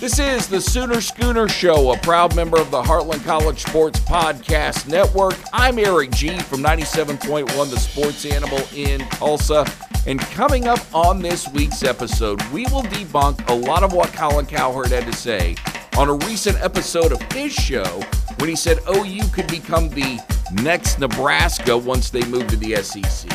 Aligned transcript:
This 0.00 0.18
is 0.18 0.48
the 0.48 0.62
Sooner 0.62 1.02
Schooner 1.02 1.46
Show, 1.46 1.92
a 1.92 1.98
proud 1.98 2.34
member 2.34 2.58
of 2.58 2.70
the 2.70 2.80
Heartland 2.80 3.22
College 3.22 3.62
Sports 3.62 4.00
Podcast 4.00 4.88
Network. 4.88 5.34
I'm 5.52 5.78
Erik 5.78 6.12
Gee 6.12 6.38
from 6.38 6.60
97.1 6.62 7.46
The 7.70 7.78
Sports 7.78 8.24
Animal 8.24 8.62
in 8.74 9.00
Tulsa. 9.10 9.66
And 10.06 10.18
coming 10.18 10.66
up 10.66 10.80
on 10.94 11.20
this 11.20 11.46
week's 11.50 11.82
episode, 11.82 12.40
we 12.44 12.62
will 12.68 12.84
debunk 12.84 13.46
a 13.50 13.52
lot 13.52 13.82
of 13.82 13.92
what 13.92 14.10
Colin 14.14 14.46
Cowherd 14.46 14.86
had 14.86 15.04
to 15.04 15.12
say 15.12 15.54
on 15.98 16.08
a 16.08 16.14
recent 16.14 16.58
episode 16.62 17.12
of 17.12 17.20
his 17.32 17.52
show 17.52 18.00
when 18.38 18.48
he 18.48 18.56
said 18.56 18.78
OU 18.88 19.28
could 19.34 19.48
become 19.48 19.90
the 19.90 20.18
next 20.62 20.98
Nebraska 20.98 21.76
once 21.76 22.08
they 22.08 22.24
move 22.24 22.46
to 22.46 22.56
the 22.56 22.74
SEC. 22.76 23.30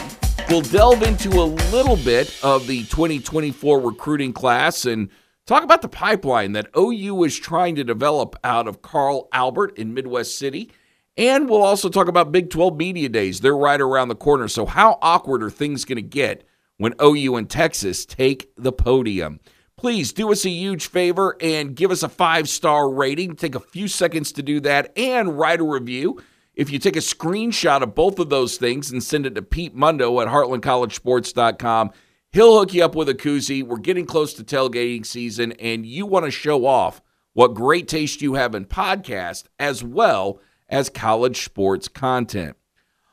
We'll 0.49 0.61
delve 0.61 1.03
into 1.03 1.29
a 1.29 1.45
little 1.71 1.97
bit 1.97 2.35
of 2.41 2.65
the 2.65 2.85
2024 2.85 3.79
recruiting 3.81 4.33
class 4.33 4.85
and 4.85 5.11
talk 5.45 5.63
about 5.63 5.81
the 5.81 5.87
pipeline 5.87 6.53
that 6.53 6.69
OU 6.77 7.23
is 7.23 7.37
trying 7.37 7.75
to 7.75 7.83
develop 7.83 8.35
out 8.43 8.67
of 8.67 8.81
Carl 8.81 9.27
Albert 9.31 9.77
in 9.77 9.93
Midwest 9.93 10.37
City. 10.37 10.71
And 11.17 11.49
we'll 11.49 11.63
also 11.63 11.89
talk 11.89 12.07
about 12.07 12.31
Big 12.31 12.49
12 12.49 12.75
Media 12.75 13.07
Days. 13.07 13.39
They're 13.39 13.55
right 13.55 13.79
around 13.79 14.09
the 14.09 14.15
corner. 14.15 14.47
So, 14.47 14.65
how 14.65 14.97
awkward 15.01 15.43
are 15.43 15.49
things 15.49 15.85
going 15.85 15.97
to 15.97 16.01
get 16.01 16.45
when 16.77 16.93
OU 17.01 17.37
and 17.37 17.49
Texas 17.49 18.05
take 18.05 18.51
the 18.57 18.73
podium? 18.73 19.39
Please 19.77 20.13
do 20.13 20.31
us 20.31 20.45
a 20.45 20.49
huge 20.49 20.87
favor 20.87 21.37
and 21.41 21.75
give 21.75 21.91
us 21.91 22.03
a 22.03 22.09
five 22.09 22.49
star 22.49 22.89
rating. 22.89 23.35
Take 23.35 23.55
a 23.55 23.59
few 23.59 23.87
seconds 23.87 24.31
to 24.33 24.43
do 24.43 24.59
that 24.61 24.91
and 24.97 25.37
write 25.37 25.59
a 25.59 25.63
review. 25.63 26.21
If 26.53 26.69
you 26.69 26.79
take 26.79 26.95
a 26.95 26.99
screenshot 26.99 27.81
of 27.81 27.95
both 27.95 28.17
of 28.17 28.29
those 28.29 28.57
things 28.57 28.91
and 28.91 29.03
send 29.03 29.25
it 29.25 29.35
to 29.35 29.41
Pete 29.41 29.75
Mundo 29.75 30.21
at 30.21 30.29
heartlandcollegesports.com, 30.29 31.91
he'll 32.35 32.59
hook 32.59 32.73
you 32.73 32.83
up 32.83 32.95
with 32.95 33.07
a 33.07 33.13
koozie. 33.13 33.63
We're 33.63 33.77
getting 33.77 34.05
close 34.05 34.33
to 34.33 34.43
tailgating 34.43 35.05
season, 35.05 35.53
and 35.53 35.85
you 35.85 36.05
want 36.05 36.25
to 36.25 36.31
show 36.31 36.65
off 36.65 37.01
what 37.33 37.53
great 37.53 37.87
taste 37.87 38.21
you 38.21 38.33
have 38.33 38.53
in 38.53 38.65
podcast 38.65 39.45
as 39.57 39.83
well 39.83 40.41
as 40.67 40.89
college 40.89 41.45
sports 41.45 41.87
content. 41.87 42.57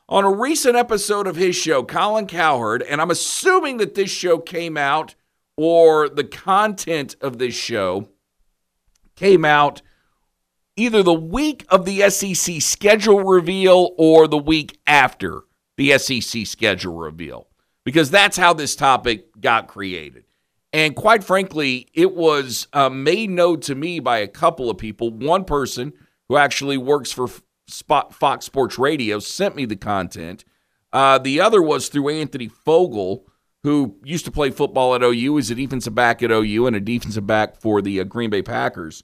On 0.09 0.25
a 0.25 0.31
recent 0.31 0.75
episode 0.75 1.25
of 1.25 1.37
his 1.37 1.55
show, 1.55 1.83
Colin 1.83 2.27
Cowherd, 2.27 2.83
and 2.83 3.01
I'm 3.01 3.11
assuming 3.11 3.77
that 3.77 3.95
this 3.95 4.11
show 4.11 4.37
came 4.37 4.75
out 4.75 5.15
or 5.55 6.09
the 6.09 6.25
content 6.25 7.15
of 7.21 7.37
this 7.37 7.55
show 7.55 8.09
came 9.15 9.45
out 9.45 9.81
either 10.75 11.01
the 11.01 11.13
week 11.13 11.65
of 11.69 11.85
the 11.85 12.09
SEC 12.09 12.61
schedule 12.61 13.23
reveal 13.23 13.91
or 13.97 14.27
the 14.27 14.37
week 14.37 14.77
after 14.85 15.43
the 15.77 15.97
SEC 15.97 16.45
schedule 16.45 16.95
reveal, 16.95 17.47
because 17.83 18.11
that's 18.11 18.37
how 18.37 18.53
this 18.53 18.75
topic 18.75 19.39
got 19.39 19.67
created. 19.67 20.25
And 20.71 20.95
quite 20.95 21.23
frankly, 21.23 21.87
it 21.93 22.15
was 22.15 22.67
uh, 22.73 22.89
made 22.89 23.29
known 23.29 23.59
to 23.61 23.75
me 23.75 23.99
by 23.99 24.17
a 24.17 24.27
couple 24.27 24.69
of 24.69 24.77
people. 24.77 25.11
One 25.11 25.45
person 25.45 25.93
who 26.27 26.37
actually 26.37 26.77
works 26.77 27.11
for 27.11 27.27
Fox 27.69 28.45
Sports 28.45 28.79
Radio 28.79 29.19
sent 29.19 29.55
me 29.55 29.65
the 29.65 29.75
content. 29.75 30.43
Uh, 30.91 31.19
the 31.19 31.39
other 31.39 31.61
was 31.61 31.89
through 31.89 32.09
Anthony 32.09 32.47
Fogel, 32.47 33.27
who 33.61 33.97
used 34.03 34.25
to 34.25 34.31
play 34.31 34.49
football 34.49 34.95
at 34.95 35.03
OU, 35.03 35.37
is 35.37 35.51
a 35.51 35.55
defensive 35.55 35.93
back 35.93 36.23
at 36.23 36.31
OU 36.31 36.67
and 36.67 36.75
a 36.75 36.79
defensive 36.79 37.27
back 37.27 37.55
for 37.61 37.81
the 37.81 37.99
uh, 37.99 38.03
Green 38.03 38.29
Bay 38.31 38.41
Packers. 38.41 39.03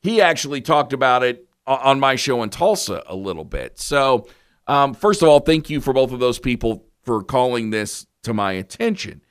He 0.00 0.22
actually 0.22 0.62
talked 0.62 0.92
about 0.94 1.22
it 1.22 1.46
on 1.66 2.00
my 2.00 2.16
show 2.16 2.42
in 2.42 2.50
Tulsa 2.50 3.02
a 3.06 3.14
little 3.14 3.44
bit. 3.44 3.78
So, 3.78 4.26
um, 4.66 4.94
first 4.94 5.22
of 5.22 5.28
all, 5.28 5.40
thank 5.40 5.68
you 5.68 5.80
for 5.80 5.92
both 5.92 6.12
of 6.12 6.20
those 6.20 6.38
people 6.38 6.86
for 7.02 7.22
calling 7.22 7.70
this 7.70 8.06
to 8.22 8.34
my 8.34 8.52
attention. 8.52 9.22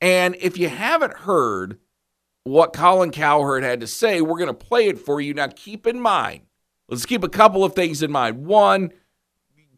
And 0.00 0.36
if 0.40 0.56
you 0.56 0.68
haven't 0.68 1.14
heard 1.18 1.78
what 2.44 2.72
Colin 2.72 3.10
Cowherd 3.10 3.62
had 3.62 3.80
to 3.80 3.86
say, 3.86 4.20
we're 4.20 4.38
going 4.38 4.46
to 4.46 4.54
play 4.54 4.88
it 4.88 4.98
for 4.98 5.20
you. 5.20 5.34
Now, 5.34 5.48
keep 5.48 5.86
in 5.86 6.00
mind, 6.00 6.42
let's 6.88 7.06
keep 7.06 7.24
a 7.24 7.28
couple 7.28 7.64
of 7.64 7.74
things 7.74 8.02
in 8.02 8.10
mind. 8.10 8.46
One, 8.46 8.92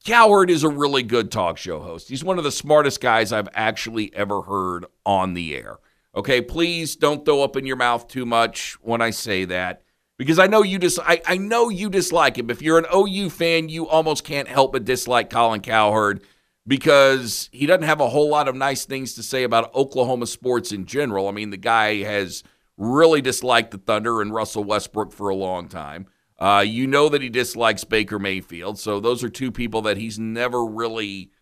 Cowherd 0.05 0.51
is 0.51 0.63
a 0.63 0.69
really 0.69 1.03
good 1.03 1.31
talk 1.31 1.59
show 1.59 1.81
host. 1.81 2.09
He's 2.09 2.25
one 2.25 2.39
of 2.39 2.45
the 2.45 2.53
smartest 2.53 3.01
guys 3.01 3.33
I've 3.33 3.49
actually 3.55 4.15
ever 4.15 4.43
heard 4.43 4.87
on 5.05 5.35
the 5.35 5.55
air. 5.55 5.79
Okay, 6.15 6.41
please 6.41 6.97
don't 6.97 7.25
throw 7.25 7.43
up 7.43 7.57
in 7.57 7.67
your 7.67 7.77
mouth 7.77 8.09
too 8.09 8.27
much 8.27 8.75
when 8.81 9.01
I 9.01 9.11
say 9.11 9.45
that 9.45 9.83
because 10.19 10.39
I 10.39 10.49
know 10.49 10.63
you 10.63 10.79
dis- 10.79 10.99
I, 10.99 11.23
I 11.27 11.37
know 11.37 11.69
you 11.69 11.89
dislike 11.89 12.37
him. 12.37 12.51
If 12.51 12.63
you're 12.63 12.79
an 12.79 12.87
OU 12.95 13.31
fan, 13.31 13.69
you 13.69 13.87
almost 13.87 14.25
can't 14.25 14.49
help 14.49 14.73
but 14.73 14.85
dislike 14.85 15.31
Colin 15.31 15.61
Cowherd 15.61 16.23
because 16.71 17.51
he 17.51 17.67
doesn't 17.67 17.83
have 17.83 18.01
a 18.01 18.09
whole 18.09 18.29
lot 18.29 18.47
of 18.47 18.55
nice 18.55 18.85
things 18.85 19.15
to 19.15 19.25
say 19.25 19.43
about 19.43 19.75
Oklahoma 19.75 20.25
sports 20.25 20.71
in 20.71 20.87
general. 20.87 21.27
I 21.27 21.33
mean, 21.33 21.51
the 21.51 21.57
guy 21.57 22.05
has 22.05 22.45
really 22.77 23.21
disliked 23.21 23.73
the 23.73 23.79
Thunder 23.79 24.23
and 24.23 24.33
Russell 24.33 24.63
Westbrook 24.63 25.13
for 25.13 25.31
a 25.31 25.35
long 25.35 25.67
time. 25.67 26.07
Uh, 26.39 26.65
you 26.65 26.87
know 26.87 27.09
that 27.09 27.23
he 27.23 27.29
dislikes 27.29 27.83
Baker 27.83 28.21
Mayfield. 28.21 28.79
So 28.79 29.01
those 29.01 29.25
are 29.25 29.29
two 29.29 29.51
people 29.51 29.83
that 29.83 29.97
he's 29.97 30.17
never 30.17 30.65
really. 30.65 31.33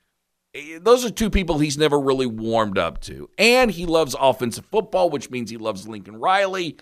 Those 0.81 1.05
are 1.05 1.11
two 1.11 1.29
people 1.29 1.59
he's 1.59 1.77
never 1.77 2.01
really 2.01 2.27
warmed 2.27 2.79
up 2.79 2.99
to. 3.03 3.29
And 3.37 3.71
he 3.71 3.85
loves 3.85 4.17
offensive 4.19 4.65
football, 4.65 5.11
which 5.11 5.29
means 5.29 5.51
he 5.51 5.59
loves 5.59 5.87
Lincoln 5.87 6.17
Riley. 6.17 6.79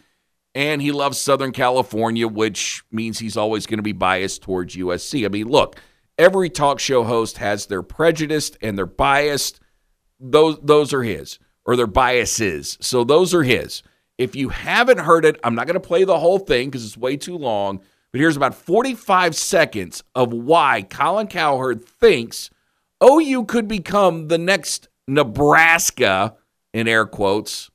And 0.55 0.81
he 0.81 0.93
loves 0.93 1.19
Southern 1.19 1.51
California, 1.51 2.29
which 2.29 2.85
means 2.93 3.19
he's 3.19 3.37
always 3.37 3.67
going 3.67 3.79
to 3.79 3.83
be 3.83 3.91
biased 3.91 4.43
towards 4.43 4.77
USC. 4.77 5.25
I 5.27 5.29
mean, 5.31 5.49
look, 5.49 5.81
every 6.19 6.51
talk 6.51 6.79
show 6.79 7.05
host 7.05 7.39
has 7.39 7.67
their 7.67 7.83
prejudice 7.83 8.53
and 8.61 8.77
their 8.77 8.87
biased. 8.87 9.61
Those, 10.19 10.59
those 10.63 10.93
are 10.93 11.03
his, 11.03 11.39
or 11.65 11.77
their 11.77 11.87
biases. 11.87 12.79
So 12.81 13.05
those 13.05 13.35
are 13.35 13.43
his. 13.43 13.83
If 14.19 14.35
you 14.35 14.49
haven't 14.49 14.99
heard 14.99 15.25
it, 15.25 15.39
I'm 15.45 15.55
not 15.55 15.67
going 15.67 15.75
to 15.75 15.81
play 15.81 16.05
the 16.05 16.19
whole 16.19 16.39
thing 16.39 16.69
because 16.69 16.85
it's 16.87 16.97
way 16.97 17.17
too 17.17 17.37
long. 17.37 17.81
But 18.13 18.21
here's 18.21 18.37
about 18.37 18.55
45 18.55 19.35
seconds 19.35 20.03
of 20.15 20.33
why 20.33 20.83
Colin 20.83 21.27
Cowherd 21.27 21.85
thinks 21.85 22.51
OU 23.05 23.45
could 23.45 23.69
become 23.69 24.29
the 24.29 24.39
next 24.39 24.89
Nebraska, 25.07 26.35
in 26.73 26.89
air 26.89 27.07
quotes. 27.07 27.71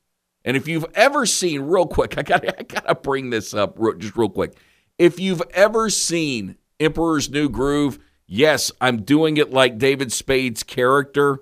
And 0.46 0.56
if 0.58 0.68
you've 0.68 0.86
ever 0.94 1.26
seen, 1.26 1.62
real 1.62 1.86
quick, 1.86 2.18
I 2.18 2.22
got 2.22 2.48
I 2.60 2.64
gotta 2.64 2.96
bring 2.96 3.30
this 3.30 3.54
up 3.54 3.78
just 3.98 4.16
real 4.16 4.30
quick. 4.30 4.56
If 4.98 5.20
you've 5.20 5.44
ever 5.52 5.90
seen 5.90 6.58
Emperor's 6.80 7.30
New 7.30 7.50
Groove, 7.50 8.00
yes, 8.32 8.72
I'm 8.82 9.04
doing 9.04 9.38
it 9.38 9.52
like 9.52 9.78
David 9.78 10.12
Spade's 10.12 10.64
character, 10.64 11.40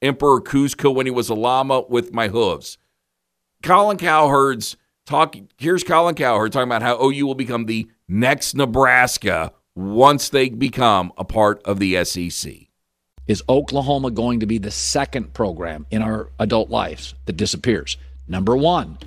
Emperor 0.00 0.40
Kuzco, 0.40 0.94
when 0.94 1.06
he 1.06 1.10
was 1.10 1.28
a 1.28 1.34
llama 1.34 1.82
with 1.88 2.14
my 2.14 2.28
hooves. 2.28 2.78
Colin 3.62 3.98
Cowherd's 3.98 4.76
talking. 5.04 5.48
Here's 5.58 5.82
Colin 5.82 6.14
Cowherd 6.14 6.52
talking 6.52 6.68
about 6.68 6.82
how 6.82 7.02
OU 7.02 7.26
will 7.26 7.34
become 7.34 7.66
the 7.66 7.90
next 8.08 8.54
Nebraska 8.54 9.52
once 9.74 10.28
they 10.28 10.48
become 10.48 11.12
a 11.18 11.24
part 11.24 11.60
of 11.64 11.80
the 11.80 12.04
SEC. 12.04 12.52
Is 13.26 13.42
Oklahoma 13.48 14.10
going 14.10 14.40
to 14.40 14.46
be 14.46 14.58
the 14.58 14.70
second 14.70 15.34
program 15.34 15.86
in 15.90 16.02
our 16.02 16.30
adult 16.38 16.70
lives 16.70 17.14
that 17.26 17.36
disappears? 17.36 17.98
Number 18.26 18.56
one, 18.56 18.98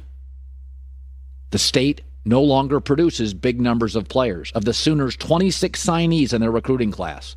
the 1.49 1.57
state 1.57 2.01
no 2.23 2.41
longer 2.41 2.79
produces 2.79 3.33
big 3.33 3.59
numbers 3.59 3.95
of 3.95 4.07
players. 4.07 4.51
Of 4.51 4.65
the 4.65 4.73
Sooners' 4.73 5.15
26 5.15 5.83
signees 5.83 6.33
in 6.33 6.41
their 6.41 6.51
recruiting 6.51 6.91
class, 6.91 7.35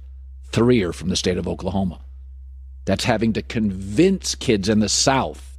three 0.50 0.82
are 0.82 0.92
from 0.92 1.08
the 1.08 1.16
state 1.16 1.38
of 1.38 1.48
Oklahoma. 1.48 2.00
That's 2.84 3.04
having 3.04 3.32
to 3.34 3.42
convince 3.42 4.34
kids 4.34 4.68
in 4.68 4.80
the 4.80 4.88
South, 4.88 5.58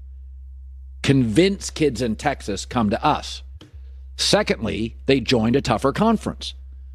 convince 1.01 1.69
kids 1.69 2.01
in 2.01 2.15
Texas, 2.15 2.65
come 2.65 2.91
to 2.91 3.03
us. 3.03 3.41
Secondly, 4.15 4.95
they 5.07 5.19
joined 5.19 5.55
a 5.55 5.61
tougher 5.61 5.91
conference. 5.91 6.53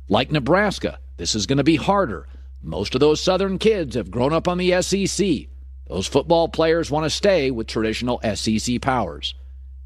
Like 0.09 0.31
Nebraska, 0.31 0.99
this 1.17 1.35
is 1.35 1.47
going 1.47 1.59
to 1.59 1.65
be 1.65 1.77
harder. 1.77 2.27
Most 2.63 2.95
of 2.95 3.01
those 3.01 3.21
Southern 3.21 3.59
kids 3.59 3.95
have 3.95 4.11
grown 4.11 4.33
up 4.33 4.49
on 4.49 4.59
the 4.59 4.81
SEC. 4.83 5.49
Those 5.89 6.07
football 6.07 6.49
players 6.49 6.91
want 6.91 7.05
to 7.05 7.11
stay 7.11 7.51
with 7.51 7.67
traditional 7.67 8.21
SEC 8.35 8.81
powers. 8.81 9.35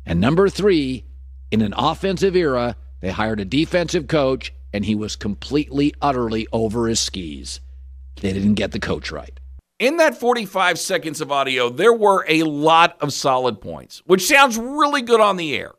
And 0.05 0.21
number 0.21 0.49
three, 0.49 1.05
in 1.51 1.63
an 1.63 1.75
offensive 1.77 2.37
era, 2.37 2.77
they 3.01 3.11
hired 3.11 3.41
a 3.41 3.45
defensive 3.45 4.07
coach, 4.09 4.53
and 4.73 4.85
he 4.85 4.95
was 4.95 5.17
completely, 5.17 5.95
utterly 6.01 6.47
over 6.53 6.89
his 6.89 7.01
skis. 7.01 7.61
They 8.21 8.33
didn't 8.33 8.55
get 8.55 8.73
the 8.73 8.81
coach 8.81 9.13
right. 9.13 9.39
In 9.79 9.97
that 9.97 10.17
45 10.17 10.79
seconds 10.79 11.21
of 11.21 11.33
audio, 11.33 11.69
there 11.69 11.93
were 11.93 12.25
a 12.29 12.45
lot 12.45 12.97
of 13.01 13.13
solid 13.13 13.61
points, 13.61 14.03
which 14.07 14.27
sounds 14.27 14.57
really 14.57 15.03
good 15.03 15.21
on 15.21 15.37
the 15.37 15.57
air. 15.57 15.73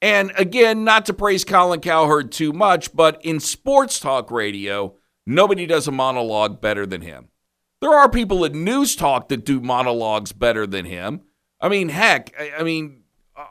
And 0.00 0.32
again, 0.36 0.84
not 0.84 1.06
to 1.06 1.14
praise 1.14 1.44
Colin 1.44 1.80
Cowherd 1.80 2.30
too 2.30 2.52
much, 2.52 2.94
but 2.94 3.20
in 3.24 3.40
sports 3.40 3.98
talk 3.98 4.30
radio, 4.30 4.94
nobody 5.26 5.66
does 5.66 5.88
a 5.88 5.92
monologue 5.92 6.60
better 6.60 6.86
than 6.86 7.02
him. 7.02 7.28
There 7.80 7.94
are 7.94 8.08
people 8.08 8.44
at 8.44 8.54
news 8.54 8.96
talk 8.96 9.28
that 9.28 9.44
do 9.44 9.60
monologues 9.60 10.32
better 10.32 10.66
than 10.66 10.84
him. 10.84 11.22
I 11.60 11.68
mean, 11.68 11.88
heck, 11.88 12.32
I, 12.58 12.62
mean, 12.62 13.02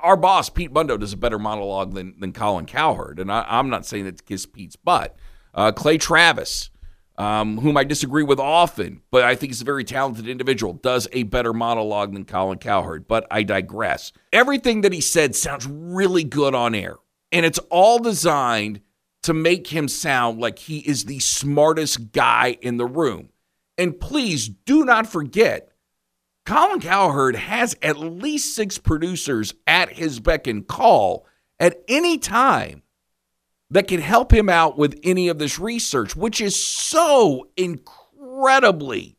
our 0.02 0.18
boss, 0.18 0.50
Pete 0.50 0.72
Mundo, 0.72 0.98
does 0.98 1.14
a 1.14 1.18
better 1.18 1.40
monologue 1.40 1.94
than, 1.94 2.20
than 2.20 2.34
Colin 2.34 2.66
Cowherd. 2.66 3.20
And 3.20 3.32
I, 3.32 3.60
am 3.60 3.70
not 3.70 3.86
saying 3.86 4.06
that 4.06 4.18
to 4.18 4.24
kiss 4.24 4.46
Pete's 4.46 4.76
butt. 4.76 5.16
Uh, 5.54 5.72
Clay 5.72 5.98
Travis, 5.98 6.70
um, 7.18 7.58
whom 7.60 7.78
I 7.78 7.84
disagree 7.84 8.24
with 8.24 8.40
often, 8.40 9.02
but 9.12 9.24
I 9.24 9.36
think 9.36 9.52
he's 9.52 9.62
a 9.62 9.66
very 9.66 9.84
talented 9.84 10.28
individual, 10.28 10.74
does 10.74 11.08
a 11.14 11.24
better 11.24 11.54
monologue 11.54 12.14
than 12.14 12.26
Colin 12.26 12.60
Cowherd. 12.60 13.08
But 13.08 13.26
I 13.32 13.44
digress. 13.44 14.12
Everything 14.32 14.82
that 14.82 14.94
he 14.94 15.02
said 15.02 15.36
sounds 15.36 15.66
really 15.66 16.24
good 16.24 16.54
on 16.54 16.76
air. 16.76 16.98
And 17.32 17.46
it's 17.46 17.60
all 17.70 18.00
designed 18.00 18.82
to 19.24 19.34
make 19.34 19.68
him 19.68 19.88
sound 19.88 20.40
like 20.40 20.60
he 20.60 20.80
is 20.80 21.06
the 21.06 21.20
smartest 21.20 22.12
guy 22.12 22.58
in 22.62 22.78
the 22.78 22.86
room. 22.86 23.30
And 23.78 24.00
please 24.00 24.48
do 24.48 24.86
not 24.86 25.08
forget, 25.08 25.72
Colin 26.48 26.80
Cowherd 26.80 27.36
has 27.36 27.76
at 27.82 28.00
least 28.00 28.56
six 28.56 28.78
producers 28.78 29.54
at 29.68 29.90
his 29.92 30.22
beck 30.22 30.48
and 30.48 30.66
call 30.66 31.28
at 31.60 31.84
any 31.90 32.18
time 32.18 32.84
that 33.70 33.90
can 33.90 34.00
help 34.00 34.32
him 34.32 34.48
out 34.48 34.78
with 34.78 34.98
any 35.04 35.28
of 35.28 35.40
this 35.40 35.60
research, 35.60 36.16
which 36.16 36.40
is 36.40 36.58
so 36.58 37.50
incredibly 37.58 39.18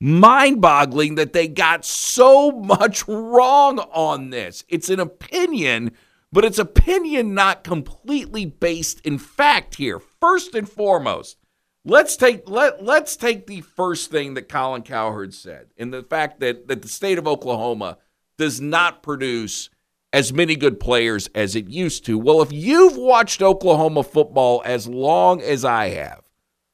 mind 0.00 0.60
boggling 0.60 1.14
that 1.14 1.32
they 1.32 1.48
got 1.48 1.86
so 1.86 2.50
much 2.50 3.08
wrong 3.08 3.78
on 3.78 4.28
this. 4.28 4.62
It's 4.68 4.90
an 4.90 5.00
opinion, 5.00 5.92
but 6.30 6.44
it's 6.44 6.58
opinion 6.58 7.32
not 7.32 7.64
completely 7.64 8.44
based 8.44 9.00
in 9.00 9.16
fact 9.16 9.76
here. 9.76 9.98
First 9.98 10.54
and 10.54 10.68
foremost, 10.68 11.38
let's 11.84 12.16
take 12.16 12.48
let 12.48 12.82
let's 12.82 13.16
take 13.16 13.46
the 13.46 13.60
first 13.60 14.10
thing 14.10 14.34
that 14.34 14.48
Colin 14.48 14.82
Cowherd 14.82 15.34
said, 15.34 15.68
and 15.76 15.92
the 15.92 16.02
fact 16.02 16.40
that 16.40 16.68
that 16.68 16.82
the 16.82 16.88
state 16.88 17.18
of 17.18 17.28
Oklahoma 17.28 17.98
does 18.38 18.60
not 18.60 19.02
produce 19.02 19.70
as 20.12 20.32
many 20.32 20.56
good 20.56 20.80
players 20.80 21.28
as 21.34 21.54
it 21.54 21.68
used 21.68 22.04
to. 22.06 22.18
Well, 22.18 22.42
if 22.42 22.52
you've 22.52 22.96
watched 22.96 23.42
Oklahoma 23.42 24.02
football 24.02 24.62
as 24.64 24.88
long 24.88 25.40
as 25.40 25.64
I 25.64 25.90
have, 25.90 26.22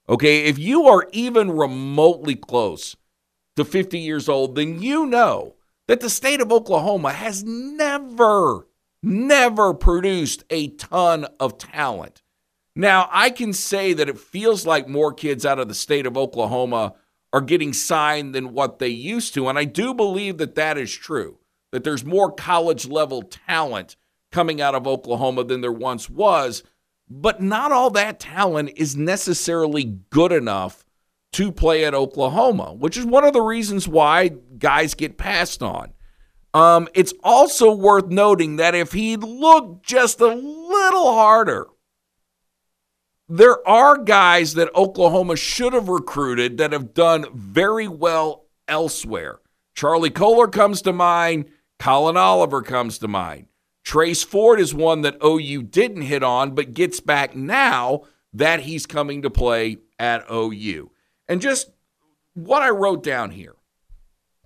okay, 0.08 0.44
if 0.44 0.58
you 0.58 0.86
are 0.86 1.06
even 1.12 1.50
remotely 1.50 2.34
close 2.34 2.96
to 3.56 3.64
50 3.64 3.98
years 3.98 4.28
old, 4.28 4.54
then 4.54 4.80
you 4.80 5.06
know 5.06 5.56
that 5.86 6.00
the 6.00 6.10
state 6.10 6.40
of 6.40 6.52
Oklahoma 6.52 7.12
has 7.12 7.44
never, 7.44 8.66
never 9.02 9.74
produced 9.74 10.44
a 10.50 10.68
ton 10.68 11.26
of 11.38 11.58
talent. 11.58 12.22
Now, 12.78 13.08
I 13.10 13.30
can 13.30 13.54
say 13.54 13.94
that 13.94 14.08
it 14.10 14.18
feels 14.18 14.66
like 14.66 14.86
more 14.86 15.10
kids 15.10 15.46
out 15.46 15.58
of 15.58 15.66
the 15.66 15.74
state 15.74 16.04
of 16.04 16.18
Oklahoma 16.18 16.92
are 17.32 17.40
getting 17.40 17.72
signed 17.72 18.34
than 18.34 18.52
what 18.52 18.78
they 18.78 18.88
used 18.88 19.32
to. 19.34 19.48
And 19.48 19.58
I 19.58 19.64
do 19.64 19.94
believe 19.94 20.36
that 20.38 20.56
that 20.56 20.76
is 20.76 20.94
true, 20.94 21.38
that 21.72 21.84
there's 21.84 22.04
more 22.04 22.30
college 22.30 22.86
level 22.86 23.22
talent 23.22 23.96
coming 24.30 24.60
out 24.60 24.74
of 24.74 24.86
Oklahoma 24.86 25.44
than 25.44 25.62
there 25.62 25.72
once 25.72 26.10
was. 26.10 26.62
But 27.08 27.40
not 27.40 27.72
all 27.72 27.88
that 27.90 28.20
talent 28.20 28.72
is 28.76 28.94
necessarily 28.94 29.84
good 30.10 30.32
enough 30.32 30.84
to 31.32 31.52
play 31.52 31.86
at 31.86 31.94
Oklahoma, 31.94 32.74
which 32.74 32.98
is 32.98 33.06
one 33.06 33.24
of 33.24 33.32
the 33.32 33.40
reasons 33.40 33.88
why 33.88 34.28
guys 34.58 34.92
get 34.92 35.16
passed 35.16 35.62
on. 35.62 35.94
Um, 36.52 36.88
it's 36.94 37.14
also 37.24 37.74
worth 37.74 38.08
noting 38.08 38.56
that 38.56 38.74
if 38.74 38.92
he'd 38.92 39.22
looked 39.22 39.86
just 39.86 40.20
a 40.20 40.34
little 40.34 41.12
harder, 41.14 41.68
there 43.28 43.66
are 43.68 43.98
guys 43.98 44.54
that 44.54 44.74
Oklahoma 44.74 45.36
should 45.36 45.72
have 45.72 45.88
recruited 45.88 46.58
that 46.58 46.72
have 46.72 46.94
done 46.94 47.26
very 47.34 47.88
well 47.88 48.46
elsewhere. 48.68 49.40
Charlie 49.74 50.10
Kolar 50.10 50.48
comes 50.48 50.82
to 50.82 50.92
mind. 50.92 51.46
Collin 51.78 52.16
Oliver 52.16 52.62
comes 52.62 52.98
to 52.98 53.08
mind. 53.08 53.46
Trace 53.84 54.22
Ford 54.22 54.58
is 54.58 54.74
one 54.74 55.02
that 55.02 55.22
OU 55.24 55.64
didn't 55.64 56.02
hit 56.02 56.22
on, 56.22 56.54
but 56.54 56.74
gets 56.74 57.00
back 57.00 57.36
now 57.36 58.02
that 58.32 58.60
he's 58.60 58.86
coming 58.86 59.22
to 59.22 59.30
play 59.30 59.78
at 59.98 60.24
OU. 60.30 60.90
And 61.28 61.40
just 61.40 61.70
what 62.34 62.62
I 62.62 62.70
wrote 62.70 63.02
down 63.02 63.30
here, 63.30 63.54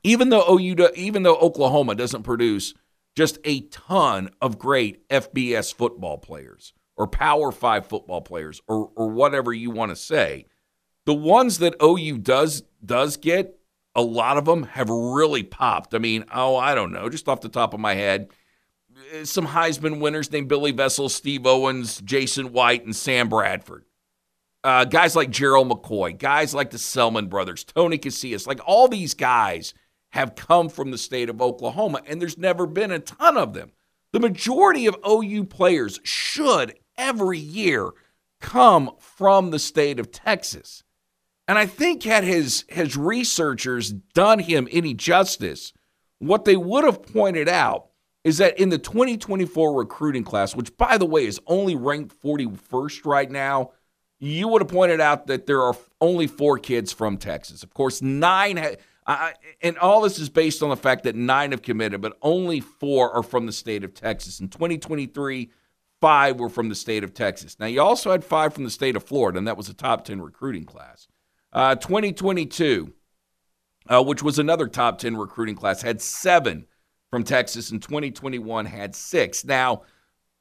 even 0.03 0.31
though 0.31 0.44
OU, 0.59 0.91
even 0.94 1.23
though 1.23 1.37
Oklahoma 1.37 1.94
doesn't 1.94 2.23
produce 2.23 2.75
just 3.15 3.38
a 3.44 3.61
ton 3.61 4.31
of 4.41 4.59
great 4.59 5.09
FBS 5.09 5.75
football 5.75 6.19
players, 6.19 6.73
or 7.00 7.06
Power 7.06 7.50
Five 7.50 7.87
football 7.87 8.20
players 8.20 8.61
or 8.69 8.91
or 8.94 9.08
whatever 9.08 9.55
you 9.55 9.70
want 9.70 9.91
to 9.91 9.97
say. 9.97 10.44
The 11.06 11.14
ones 11.14 11.58
that 11.58 11.75
OU 11.82 12.19
does 12.19 12.62
does 12.85 13.17
get, 13.17 13.58
a 13.94 14.02
lot 14.02 14.37
of 14.37 14.44
them 14.44 14.64
have 14.64 14.91
really 14.91 15.43
popped. 15.43 15.94
I 15.94 15.99
mean, 15.99 16.26
oh, 16.32 16.56
I 16.56 16.75
don't 16.75 16.93
know, 16.93 17.08
just 17.08 17.26
off 17.26 17.41
the 17.41 17.49
top 17.49 17.73
of 17.73 17.81
my 17.81 17.94
head, 17.94 18.29
eh, 19.14 19.25
some 19.25 19.47
Heisman 19.47 19.99
winners 19.99 20.31
named 20.31 20.49
Billy 20.49 20.73
Vessels, 20.73 21.14
Steve 21.14 21.47
Owens, 21.47 22.02
Jason 22.02 22.52
White, 22.52 22.85
and 22.85 22.94
Sam 22.94 23.31
Bradford. 23.31 23.87
Uh, 24.62 24.85
guys 24.85 25.17
like 25.17 25.31
Gerald 25.31 25.70
McCoy, 25.70 26.19
guys 26.19 26.55
like 26.55 26.69
the 26.69 26.76
Selmon 26.76 27.31
brothers, 27.31 27.64
Tony 27.64 27.97
Casillas, 27.97 28.47
like 28.47 28.61
all 28.67 28.88
these 28.88 29.14
guys 29.14 29.73
have 30.11 30.35
come 30.35 30.69
from 30.69 30.91
the 30.91 30.99
state 30.99 31.31
of 31.31 31.41
Oklahoma, 31.41 32.02
and 32.06 32.20
there's 32.20 32.37
never 32.37 32.67
been 32.67 32.91
a 32.91 32.99
ton 32.99 33.38
of 33.38 33.55
them. 33.55 33.73
The 34.12 34.20
majority 34.20 34.87
of 34.87 34.97
OU 35.08 35.44
players 35.44 36.00
should 36.02 36.79
every 36.96 37.38
year 37.38 37.90
come 38.40 38.90
from 38.98 39.50
the 39.50 39.58
state 39.58 39.98
of 39.98 40.10
Texas. 40.10 40.82
And 41.46 41.58
I 41.58 41.66
think 41.66 42.04
had 42.04 42.25
his 42.25 42.64
his 42.69 42.96
researchers 42.96 43.90
done 43.90 44.38
him 44.38 44.69
any 44.70 44.94
justice, 44.94 45.72
what 46.19 46.44
they 46.44 46.56
would 46.56 46.84
have 46.84 47.02
pointed 47.02 47.48
out 47.48 47.87
is 48.22 48.38
that 48.38 48.58
in 48.58 48.69
the 48.69 48.78
2024 48.78 49.75
recruiting 49.76 50.25
class, 50.25 50.54
which 50.54 50.76
by 50.76 50.98
the 50.98 51.06
way 51.06 51.26
is 51.26 51.40
only 51.46 51.75
ranked 51.75 52.14
41st 52.22 53.06
right 53.06 53.31
now, 53.31 53.72
you 54.19 54.46
would 54.48 54.60
have 54.60 54.70
pointed 54.70 55.00
out 55.00 55.26
that 55.26 55.46
there 55.46 55.62
are 55.62 55.75
only 56.00 56.26
four 56.26 56.58
kids 56.58 56.92
from 56.92 57.16
Texas. 57.16 57.62
Of 57.62 57.72
course, 57.72 58.02
nine, 58.02 58.58
ha- 58.58 58.76
uh, 59.06 59.31
and 59.62 59.78
all 59.78 60.02
this 60.02 60.19
is 60.19 60.28
based 60.28 60.62
on 60.62 60.69
the 60.69 60.76
fact 60.76 61.04
that 61.04 61.16
nine 61.16 61.52
have 61.52 61.62
committed, 61.62 62.02
but 62.02 62.19
only 62.20 62.60
four 62.60 63.10
are 63.10 63.22
from 63.22 63.46
the 63.46 63.52
state 63.52 63.82
of 63.82 63.94
Texas. 63.94 64.38
In 64.38 64.48
2023, 64.48 65.50
five 66.00 66.41
were 66.41 66.49
from 66.49 66.69
the 66.69 66.75
state 66.75 67.05
of 67.05 67.14
Texas. 67.14 67.58
Now, 67.58 67.67
you 67.67 67.81
also 67.81 68.11
had 68.11 68.25
five 68.25 68.55
from 68.55 68.64
the 68.64 68.70
state 68.70 68.97
of 68.97 69.05
Florida, 69.05 69.38
and 69.38 69.47
that 69.47 69.56
was 69.56 69.69
a 69.69 69.75
top 69.75 70.05
10 70.05 70.20
recruiting 70.20 70.64
class. 70.64 71.08
Uh, 71.52 71.75
2022, 71.75 72.93
uh, 73.88 74.02
which 74.02 74.23
was 74.23 74.38
another 74.38 74.67
top 74.67 74.99
10 74.99 75.17
recruiting 75.17 75.56
class, 75.56 75.82
had 75.82 76.00
seven 76.00 76.67
from 77.11 77.25
Texas, 77.25 77.70
and 77.70 77.82
2021 77.82 78.67
had 78.67 78.94
six. 78.94 79.44
Now, 79.44 79.82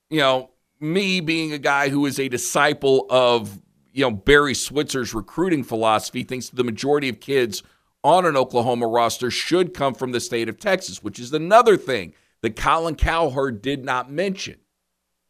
you 0.09 0.19
know, 0.19 0.51
me 0.79 1.19
being 1.19 1.51
a 1.51 1.57
guy 1.57 1.89
who 1.89 2.06
is 2.06 2.19
a 2.19 2.29
disciple 2.29 3.06
of, 3.09 3.59
you 3.91 4.03
know, 4.03 4.11
Barry 4.11 4.53
Switzer's 4.53 5.13
recruiting 5.13 5.63
philosophy, 5.63 6.23
thinks 6.23 6.50
the 6.50 6.63
majority 6.63 7.09
of 7.09 7.19
kids 7.19 7.63
on 8.03 8.25
an 8.25 8.38
Oklahoma 8.38 8.88
roster 8.88 9.29
should 9.29 9.73
come 9.73 9.94
from 9.94 10.11
the 10.11 10.19
state 10.19 10.47
of 10.47 10.57
Texas, 10.57 11.03
which 11.03 11.19
is 11.19 11.33
another 11.33 11.75
thing 11.75 12.13
that 12.41 12.56
Colin 12.56 12.95
Cowherd 12.95 13.61
did 13.61 13.83
not 13.83 14.09
mention. 14.09 14.56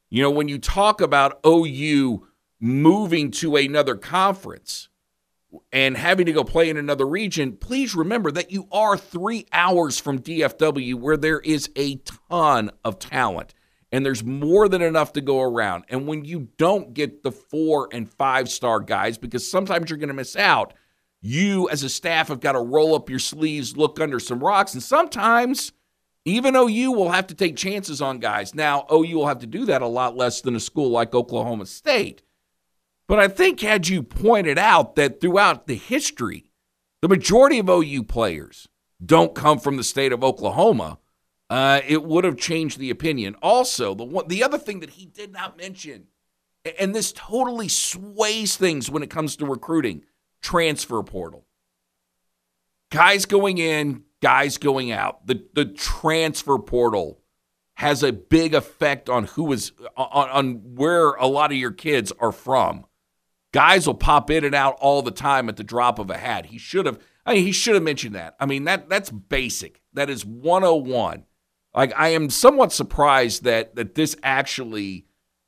You 0.09 0.23
know, 0.23 0.31
when 0.31 0.47
you 0.47 0.57
talk 0.57 1.01
about 1.01 1.39
OU 1.45 2.27
moving 2.59 3.31
to 3.31 3.55
another 3.55 3.95
conference 3.95 4.89
and 5.71 5.95
having 5.95 6.25
to 6.25 6.33
go 6.33 6.43
play 6.43 6.69
in 6.69 6.77
another 6.77 7.07
region, 7.07 7.57
please 7.57 7.95
remember 7.95 8.31
that 8.31 8.51
you 8.51 8.67
are 8.71 8.97
three 8.97 9.45
hours 9.51 9.99
from 9.99 10.19
DFW 10.19 10.95
where 10.95 11.17
there 11.17 11.39
is 11.39 11.69
a 11.75 11.97
ton 12.29 12.71
of 12.83 12.99
talent 12.99 13.53
and 13.91 14.05
there's 14.05 14.23
more 14.23 14.67
than 14.67 14.81
enough 14.81 15.13
to 15.13 15.21
go 15.21 15.41
around. 15.41 15.85
And 15.89 16.07
when 16.07 16.25
you 16.25 16.49
don't 16.57 16.93
get 16.93 17.23
the 17.23 17.31
four 17.31 17.89
and 17.91 18.11
five 18.11 18.49
star 18.49 18.79
guys, 18.79 19.17
because 19.17 19.49
sometimes 19.49 19.89
you're 19.89 19.97
going 19.97 20.09
to 20.09 20.13
miss 20.13 20.35
out, 20.35 20.73
you 21.21 21.69
as 21.69 21.83
a 21.83 21.89
staff 21.89 22.29
have 22.29 22.39
got 22.39 22.53
to 22.53 22.61
roll 22.61 22.95
up 22.95 23.09
your 23.09 23.19
sleeves, 23.19 23.77
look 23.77 23.99
under 23.99 24.19
some 24.19 24.39
rocks, 24.39 24.73
and 24.73 24.83
sometimes 24.83 25.71
even 26.25 26.55
OU 26.55 26.91
will 26.91 27.09
have 27.09 27.27
to 27.27 27.35
take 27.35 27.55
chances 27.55 28.01
on 28.01 28.19
guys. 28.19 28.53
Now, 28.53 28.85
OU 28.91 29.17
will 29.17 29.27
have 29.27 29.39
to 29.39 29.47
do 29.47 29.65
that 29.65 29.81
a 29.81 29.87
lot 29.87 30.15
less 30.15 30.41
than 30.41 30.55
a 30.55 30.59
school 30.59 30.89
like 30.89 31.15
Oklahoma 31.15 31.65
State. 31.65 32.21
But 33.07 33.19
I 33.19 33.27
think, 33.27 33.61
had 33.61 33.87
you 33.87 34.03
pointed 34.03 34.59
out 34.59 34.95
that 34.95 35.19
throughout 35.19 35.65
the 35.65 35.75
history, 35.75 36.51
the 37.01 37.07
majority 37.07 37.57
of 37.59 37.69
OU 37.69 38.03
players 38.03 38.67
don't 39.03 39.33
come 39.33 39.59
from 39.59 39.77
the 39.77 39.83
state 39.83 40.11
of 40.11 40.23
Oklahoma, 40.23 40.99
uh, 41.49 41.81
it 41.87 42.03
would 42.03 42.23
have 42.23 42.37
changed 42.37 42.77
the 42.77 42.91
opinion. 42.91 43.35
Also, 43.41 43.95
the 43.95 44.03
one, 44.03 44.27
the 44.27 44.43
other 44.43 44.59
thing 44.59 44.81
that 44.81 44.91
he 44.91 45.05
did 45.05 45.31
not 45.31 45.57
mention, 45.57 46.07
and 46.79 46.93
this 46.93 47.11
totally 47.11 47.67
sways 47.67 48.55
things 48.55 48.91
when 48.91 49.01
it 49.01 49.09
comes 49.09 49.35
to 49.37 49.45
recruiting, 49.45 50.03
transfer 50.41 51.01
portal. 51.01 51.45
Guys 52.91 53.25
going 53.25 53.57
in, 53.57 54.03
guys 54.21 54.57
going 54.57 54.91
out. 54.91 55.25
The 55.27 55.45
the 55.53 55.65
transfer 55.65 56.57
portal 56.57 57.21
has 57.75 58.03
a 58.03 58.11
big 58.11 58.53
effect 58.53 59.09
on 59.09 59.25
who 59.25 59.51
is 59.53 59.71
on, 59.95 60.29
on 60.29 60.53
where 60.75 61.11
a 61.13 61.27
lot 61.27 61.51
of 61.51 61.57
your 61.57 61.71
kids 61.71 62.11
are 62.19 62.31
from. 62.31 62.85
Guys 63.51 63.87
will 63.87 63.95
pop 63.95 64.29
in 64.29 64.43
and 64.43 64.53
out 64.53 64.77
all 64.79 65.01
the 65.01 65.11
time 65.11 65.49
at 65.49 65.55
the 65.55 65.63
drop 65.63 65.97
of 65.97 66.09
a 66.09 66.17
hat. 66.17 66.47
He 66.47 66.57
should 66.57 66.85
have 66.85 66.99
I 67.25 67.35
mean, 67.35 67.45
he 67.45 67.51
should 67.51 67.75
have 67.75 67.83
mentioned 67.83 68.15
that. 68.15 68.35
I 68.39 68.45
mean, 68.45 68.65
that 68.65 68.89
that's 68.89 69.09
basic. 69.09 69.81
That 69.93 70.09
is 70.09 70.25
101. 70.25 71.25
Like 71.73 71.93
I 71.97 72.09
am 72.09 72.29
somewhat 72.29 72.73
surprised 72.73 73.43
that 73.43 73.75
that 73.75 73.95
this 73.95 74.15
actually 74.23 75.05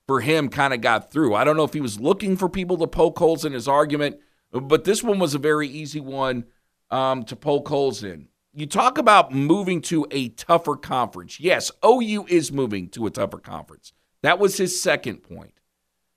for 0.08 0.22
him 0.22 0.50
kind 0.50 0.74
of 0.74 0.82
got 0.82 1.12
through. 1.12 1.36
I 1.36 1.44
don't 1.44 1.58
know 1.58 1.64
if 1.64 1.74
he 1.74 1.82
was 1.82 2.00
looking 2.00 2.38
for 2.38 2.50
people 2.50 2.78
to 2.78 2.88
poke 2.88 3.18
holes 3.20 3.46
in 3.46 3.54
his 3.54 3.68
argument, 3.68 4.18
but 4.52 4.84
this 4.84 5.04
one 5.04 5.20
was 5.20 5.36
a 5.36 5.40
very 5.40 5.68
easy 5.68 6.00
one 6.00 6.46
um, 6.90 7.24
to 7.24 7.36
poke 7.36 7.68
holes 7.68 8.04
in 8.04 8.28
you 8.54 8.66
talk 8.66 8.98
about 8.98 9.34
moving 9.34 9.82
to 9.82 10.06
a 10.12 10.30
tougher 10.30 10.76
conference. 10.76 11.40
Yes, 11.40 11.72
OU 11.86 12.26
is 12.28 12.52
moving 12.52 12.90
to 12.90 13.06
a 13.06 13.12
tougher 13.12 13.40
conference. 13.40 13.94
That 14.24 14.40
was 14.40 14.58
his 14.58 14.82
second 14.82 15.18
point. 15.18 15.54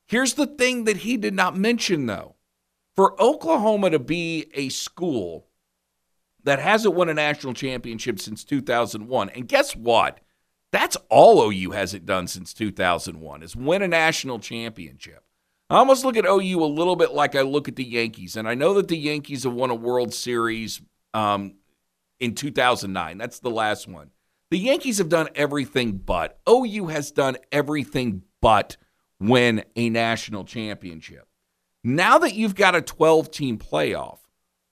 Here's 0.07 0.35
the 0.35 0.47
thing 0.47 0.85
that 0.85 0.99
he 0.99 1.17
did 1.17 1.35
not 1.35 1.57
mention, 1.57 2.07
though. 2.07 2.37
For 2.97 3.21
Oklahoma 3.21 3.91
to 3.91 3.99
be 3.99 4.47
a 4.55 4.69
school 4.69 5.47
that 6.45 6.59
hasn't 6.59 6.95
won 6.95 7.09
a 7.09 7.15
national 7.15 7.55
championship 7.55 8.21
since 8.21 8.45
2001, 8.45 9.31
and 9.31 9.49
guess 9.49 9.75
what? 9.75 10.21
That's 10.71 10.97
all 11.09 11.51
OU 11.51 11.71
hasn't 11.71 12.05
done 12.05 12.27
since 12.27 12.53
2001 12.53 13.43
is 13.43 13.57
win 13.57 13.83
a 13.83 13.89
national 13.89 14.41
championship. 14.41 15.25
I 15.71 15.77
almost 15.77 16.05
look 16.05 16.17
at 16.17 16.27
OU 16.27 16.63
a 16.63 16.67
little 16.67 16.97
bit 16.97 17.13
like 17.13 17.35
I 17.35 17.43
look 17.43 17.69
at 17.69 17.77
the 17.77 17.85
Yankees, 17.85 18.37
and 18.37 18.49
I 18.49 18.55
know 18.55 18.75
that 18.75 18.89
the 18.89 18.99
Yankees 18.99 19.45
have 19.45 19.55
won 19.55 19.71
a 19.71 19.75
World 19.75 20.13
Series 20.13 20.83
um, 21.15 21.55
in 22.25 22.35
2009. 22.35 23.19
That's 23.19 23.39
the 23.39 23.51
last 23.51 23.87
one. 23.87 24.11
The 24.51 24.59
Yankees 24.59 24.99
have 24.99 25.09
done 25.09 25.29
everything 25.35 25.99
but. 25.99 26.41
OU 26.49 26.87
has 26.87 27.11
done 27.11 27.37
everything 27.53 28.23
but 28.41 28.77
win 29.21 29.65
a 29.77 29.91
national 29.91 30.45
championship. 30.45 31.29
Now 31.83 32.19
that 32.19 32.35
you've 32.35 32.55
got 32.55 32.75
a 32.75 32.81
12 32.81 33.31
team 33.31 33.59
playoff, 33.59 34.21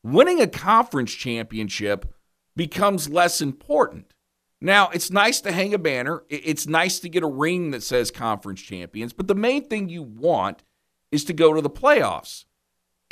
winning 0.03 0.41
a 0.41 0.47
conference 0.47 1.13
championship 1.13 2.15
becomes 2.57 3.11
less 3.11 3.43
important. 3.43 4.15
Now, 4.61 4.89
it's 4.91 5.11
nice 5.11 5.41
to 5.43 5.53
hang 5.53 5.75
a 5.75 5.79
banner. 5.79 6.23
It's 6.29 6.67
nice 6.67 7.01
to 7.01 7.09
get 7.09 7.25
a 7.25 7.27
ring 7.27 7.73
that 7.73 7.83
says 7.83 8.11
conference 8.11 8.63
champions, 8.63 9.13
but 9.13 9.27
the 9.27 9.35
main 9.35 9.65
thing 9.65 9.89
you 9.89 10.03
want 10.03 10.63
is 11.11 11.25
to 11.25 11.33
go 11.33 11.53
to 11.53 11.61
the 11.61 11.69
playoffs. 11.69 12.45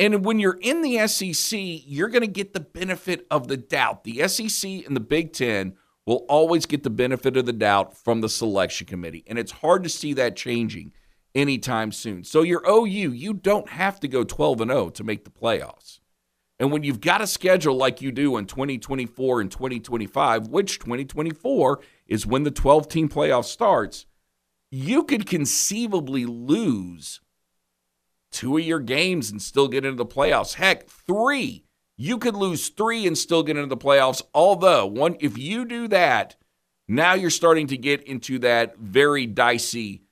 And 0.00 0.24
when 0.24 0.38
you're 0.40 0.58
in 0.62 0.80
the 0.80 1.06
SEC, 1.06 1.60
you're 1.60 2.08
going 2.08 2.22
to 2.22 2.26
get 2.26 2.54
the 2.54 2.60
benefit 2.60 3.26
of 3.30 3.48
the 3.48 3.58
doubt. 3.58 4.04
The 4.04 4.26
SEC 4.28 4.86
and 4.86 4.96
the 4.96 5.00
Big 5.00 5.34
Ten 5.34 5.74
will 6.06 6.24
always 6.26 6.64
get 6.64 6.84
the 6.84 6.90
benefit 6.90 7.36
of 7.36 7.44
the 7.44 7.52
doubt 7.52 7.98
from 7.98 8.22
the 8.22 8.28
selection 8.30 8.86
committee. 8.86 9.24
And 9.26 9.38
it's 9.38 9.52
hard 9.52 9.82
to 9.82 9.90
see 9.90 10.14
that 10.14 10.36
changing 10.36 10.92
anytime 11.34 11.92
soon. 11.92 12.24
So 12.24 12.40
your 12.40 12.62
OU, 12.66 13.12
you 13.12 13.34
don't 13.34 13.68
have 13.68 14.00
to 14.00 14.08
go 14.08 14.24
12 14.24 14.62
and 14.62 14.70
0 14.70 14.88
to 14.88 15.04
make 15.04 15.24
the 15.24 15.30
playoffs. 15.30 16.00
And 16.58 16.72
when 16.72 16.82
you've 16.82 17.02
got 17.02 17.20
a 17.20 17.26
schedule 17.26 17.76
like 17.76 18.00
you 18.00 18.10
do 18.10 18.38
in 18.38 18.46
2024 18.46 19.42
and 19.42 19.50
2025, 19.50 20.48
which 20.48 20.78
2024 20.78 21.80
is 22.06 22.26
when 22.26 22.44
the 22.44 22.50
12 22.50 22.88
team 22.88 23.10
playoff 23.10 23.44
starts, 23.44 24.06
you 24.70 25.04
could 25.04 25.26
conceivably 25.26 26.24
lose 26.24 27.20
two 28.30 28.56
of 28.56 28.64
your 28.64 28.80
games 28.80 29.30
and 29.30 29.40
still 29.40 29.68
get 29.68 29.84
into 29.84 29.96
the 29.96 30.06
playoffs. 30.06 30.54
Heck, 30.54 30.88
three. 30.88 31.64
You 31.96 32.18
could 32.18 32.34
lose 32.34 32.68
three 32.68 33.06
and 33.06 33.16
still 33.16 33.42
get 33.42 33.56
into 33.56 33.68
the 33.68 33.76
playoffs. 33.76 34.22
Although, 34.34 34.86
one, 34.86 35.16
if 35.20 35.36
you 35.36 35.64
do 35.64 35.86
that, 35.88 36.36
now 36.88 37.14
you're 37.14 37.30
starting 37.30 37.66
to 37.68 37.76
get 37.76 38.02
into 38.02 38.38
that 38.40 38.78
very 38.78 39.26
dicey 39.26 40.02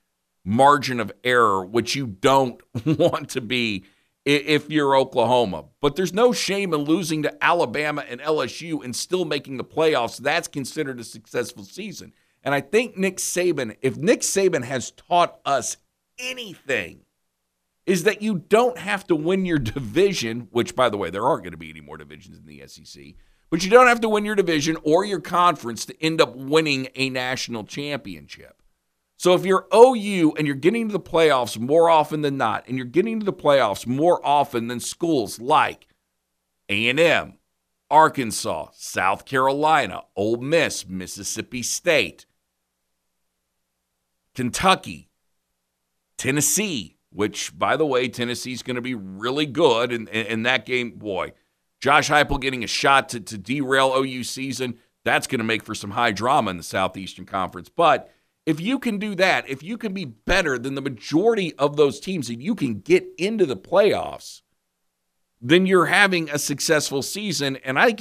margin 0.45 1.01
of 1.01 1.13
error, 1.25 1.65
which 1.65 1.95
you 1.95 2.07
don't 2.07 2.61
want 2.85 3.31
to 3.31 3.41
be 3.41 3.85
if 4.25 4.71
you're 4.71 4.97
Oklahoma. 4.97 5.65
But 5.81 5.97
there's 5.97 6.13
no 6.13 6.33
shame 6.33 6.75
in 6.75 6.81
losing 6.81 7.23
to 7.23 7.45
Alabama 7.45 8.05
and 8.09 8.21
LSU 8.21 8.85
and 8.85 8.95
still 8.95 9.25
making 9.25 9.57
the 9.57 9.65
playoffs. 9.65 10.19
That's 10.19 10.49
considered 10.49 11.01
a 11.01 11.05
successful 11.05 11.65
season. 11.65 12.13
And 12.43 12.55
I 12.55 12.61
think 12.61 12.97
Nick 12.97 13.17
Saban, 13.17 13.77
if 13.81 13.97
Nick 13.97 14.21
Saban 14.21 14.65
has 14.65 14.91
taught 14.91 15.41
us 15.45 15.79
anything, 16.19 17.01
is 17.89 18.05
that 18.05 18.21
you 18.21 18.45
don't 18.51 18.77
have 18.77 19.07
to 19.07 19.17
win 19.17 19.47
your 19.47 19.59
division, 19.59 20.47
which, 20.51 20.77
by 20.77 20.91
the 20.91 20.99
way, 20.99 21.09
there 21.09 21.25
aren't 21.25 21.43
going 21.43 21.53
to 21.53 21.57
be 21.57 21.71
any 21.71 21.81
more 21.81 21.97
divisions 21.97 22.39
in 22.39 22.45
the 22.45 22.63
SEC, 22.67 23.15
but 23.49 23.65
you 23.65 23.71
don't 23.71 23.87
have 23.87 24.03
to 24.03 24.11
win 24.11 24.27
your 24.27 24.35
division 24.35 24.77
or 24.83 25.07
your 25.07 25.21
conference 25.21 25.87
to 25.87 26.05
end 26.05 26.21
up 26.21 26.37
winning 26.37 26.89
a 26.95 27.09
national 27.09 27.65
championship. 27.65 28.63
So 29.17 29.33
if 29.33 29.47
you're 29.47 29.67
OU 29.75 30.35
and 30.37 30.47
you're 30.47 30.55
getting 30.55 30.89
to 30.89 30.93
the 30.93 31.01
playoffs 31.01 31.59
more 31.59 31.89
often 31.89 32.21
than 32.21 32.37
not, 32.37 32.69
and 32.69 32.77
you're 32.77 32.85
getting 32.85 33.21
to 33.21 33.25
the 33.25 33.33
playoffs 33.33 33.87
more 33.87 34.25
often 34.25 34.69
than 34.69 34.81
schools 34.81 35.41
like 35.41 35.89
A&M, 36.69 37.39
Arkansas, 37.91 38.69
South 38.75 39.25
Carolina, 39.25 40.03
Ole 40.15 40.37
Miss, 40.37 40.87
Mississippi 40.87 41.63
State, 41.63 42.27
Kentucky, 44.35 45.09
Tennessee, 46.19 46.98
which, 47.19 47.59
by 47.59 47.77
the 47.77 47.85
way, 47.85 48.07
Tennessee's 48.07 48.63
going 48.63 48.77
to 48.77 48.81
be 48.81 48.95
really 48.95 49.45
good 49.45 49.91
in, 49.91 50.07
in, 50.07 50.45
that 50.45 50.65
game. 50.65 50.93
Boy, 50.93 51.33
Josh 51.81 52.09
Heupel 52.09 52.41
getting 52.41 52.63
a 52.63 52.69
shot 52.69 53.09
to, 53.09 53.19
to 53.19 53.37
derail 53.37 53.93
OU 53.93 54.23
season, 54.23 54.79
that's 55.03 55.27
going 55.27 55.41
to 55.41 55.45
make 55.45 55.65
for 55.65 55.75
some 55.75 55.91
high 55.91 56.13
drama 56.13 56.53
in 56.53 56.59
the 56.59 56.63
Southeastern 56.63 57.27
Conference. 57.27 57.69
But 57.69 58.09
if 58.47 58.61
you 58.61 58.79
can 58.79 58.99
do 58.99 59.17
that, 59.17 59.49
if 59.49 59.65
you 59.65 59.77
can 59.77 59.93
be 59.93 60.05
better 60.05 60.61
than 60.61 60.77
the 60.77 60.81
majority 60.81 61.53
of 61.55 61.77
those 61.77 61.99
teams 61.99 62.31
and 62.31 62.41
you 62.41 62.55
can 62.55 62.83
get 62.83 63.05
into 63.19 63.47
the 63.47 63.57
playoffs, 63.57 64.43
then 65.41 65.67
you're 65.67 65.87
having 65.87 66.31
a 66.31 66.39
successful 66.39 67.03
season. 67.03 67.57
And 67.65 67.81
I 67.81 67.97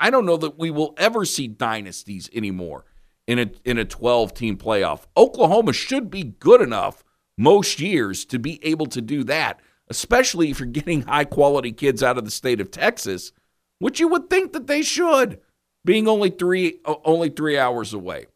I 0.00 0.08
don't 0.08 0.24
know 0.24 0.38
that 0.38 0.58
we 0.58 0.70
will 0.70 0.94
ever 0.96 1.26
see 1.26 1.46
dynasties 1.46 2.30
anymore 2.32 2.86
in 3.26 3.38
a 3.38 3.50
in 3.66 3.76
a 3.76 3.84
12 3.84 4.32
team 4.32 4.56
playoff. 4.56 5.02
Oklahoma 5.14 5.74
should 5.74 6.10
be 6.10 6.22
good 6.22 6.62
enough 6.62 7.04
most 7.42 7.80
years 7.80 8.24
to 8.26 8.38
be 8.38 8.64
able 8.64 8.86
to 8.86 9.00
do 9.00 9.24
that, 9.24 9.60
especially 9.88 10.50
if 10.50 10.60
you're 10.60 10.66
getting 10.66 11.02
high 11.02 11.24
quality 11.24 11.72
kids 11.72 12.02
out 12.02 12.18
of 12.18 12.24
the 12.24 12.30
state 12.30 12.60
of 12.60 12.70
Texas, 12.70 13.32
which 13.78 13.98
you 14.00 14.08
would 14.08 14.30
think 14.30 14.52
that 14.52 14.66
they 14.66 14.82
should, 14.82 15.40
being 15.84 16.06
only 16.06 16.30
three 16.30 16.78
only 17.04 17.28
three 17.28 17.58
hours 17.58 17.92
away. 17.92 18.26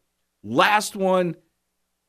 Last 0.43 0.95
one, 0.95 1.35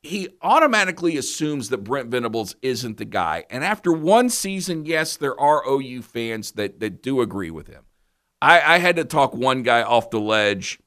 he 0.03 0.29
automatically 0.41 1.17
assumes 1.17 1.69
that 1.69 1.83
Brent 1.83 2.09
Venables 2.09 2.55
isn't 2.61 2.97
the 2.97 3.05
guy. 3.05 3.45
And 3.49 3.63
after 3.63 3.91
one 3.91 4.29
season, 4.29 4.85
yes, 4.85 5.17
there 5.17 5.39
are 5.39 5.63
OU 5.67 6.01
fans 6.01 6.51
that 6.51 6.79
that 6.79 7.01
do 7.01 7.21
agree 7.21 7.51
with 7.51 7.67
him. 7.67 7.85
I, 8.41 8.75
I 8.75 8.77
had 8.79 8.95
to 8.97 9.05
talk 9.05 9.33
one 9.33 9.63
guy 9.63 9.83
off 9.83 10.09
the 10.09 10.19
ledge 10.19 10.79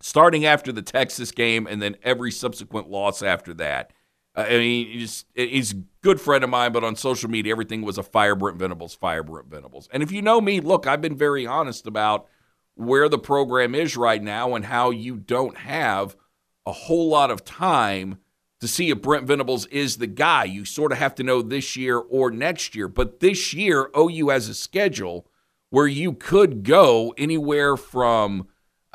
starting 0.00 0.44
after 0.44 0.72
the 0.72 0.82
Texas 0.82 1.30
game 1.30 1.66
and 1.66 1.80
then 1.80 1.96
every 2.02 2.30
subsequent 2.30 2.90
loss 2.90 3.22
after 3.22 3.54
that. 3.54 3.92
I 4.34 4.48
mean, 4.50 4.86
he's, 4.90 5.26
he's 5.34 5.72
a 5.72 5.82
good 6.00 6.20
friend 6.20 6.42
of 6.42 6.48
mine, 6.48 6.72
but 6.72 6.84
on 6.84 6.96
social 6.96 7.28
media, 7.28 7.52
everything 7.52 7.82
was 7.82 7.98
a 7.98 8.02
fire 8.02 8.34
Brent 8.34 8.58
Venables, 8.58 8.94
fire 8.94 9.22
Brent 9.22 9.48
Venables. 9.48 9.88
And 9.92 10.02
if 10.02 10.10
you 10.10 10.22
know 10.22 10.40
me, 10.40 10.60
look, 10.60 10.86
I've 10.86 11.02
been 11.02 11.16
very 11.16 11.46
honest 11.46 11.86
about 11.86 12.26
where 12.74 13.08
the 13.08 13.18
program 13.18 13.74
is 13.74 13.96
right 13.96 14.22
now 14.22 14.54
and 14.54 14.64
how 14.64 14.90
you 14.90 15.16
don't 15.16 15.58
have 15.58 16.16
a 16.64 16.72
whole 16.72 17.08
lot 17.08 17.30
of 17.30 17.44
time 17.44 18.18
to 18.60 18.68
see 18.68 18.90
if 18.90 19.02
Brent 19.02 19.26
Venables 19.26 19.66
is 19.66 19.96
the 19.96 20.06
guy. 20.06 20.44
You 20.44 20.64
sort 20.64 20.92
of 20.92 20.98
have 20.98 21.14
to 21.16 21.22
know 21.22 21.42
this 21.42 21.76
year 21.76 21.98
or 21.98 22.30
next 22.30 22.74
year. 22.74 22.88
But 22.88 23.20
this 23.20 23.52
year, 23.52 23.90
OU 23.96 24.28
has 24.30 24.48
a 24.48 24.54
schedule 24.54 25.26
where 25.70 25.88
you 25.88 26.12
could 26.12 26.62
go 26.62 27.12
anywhere 27.18 27.76
from 27.76 28.46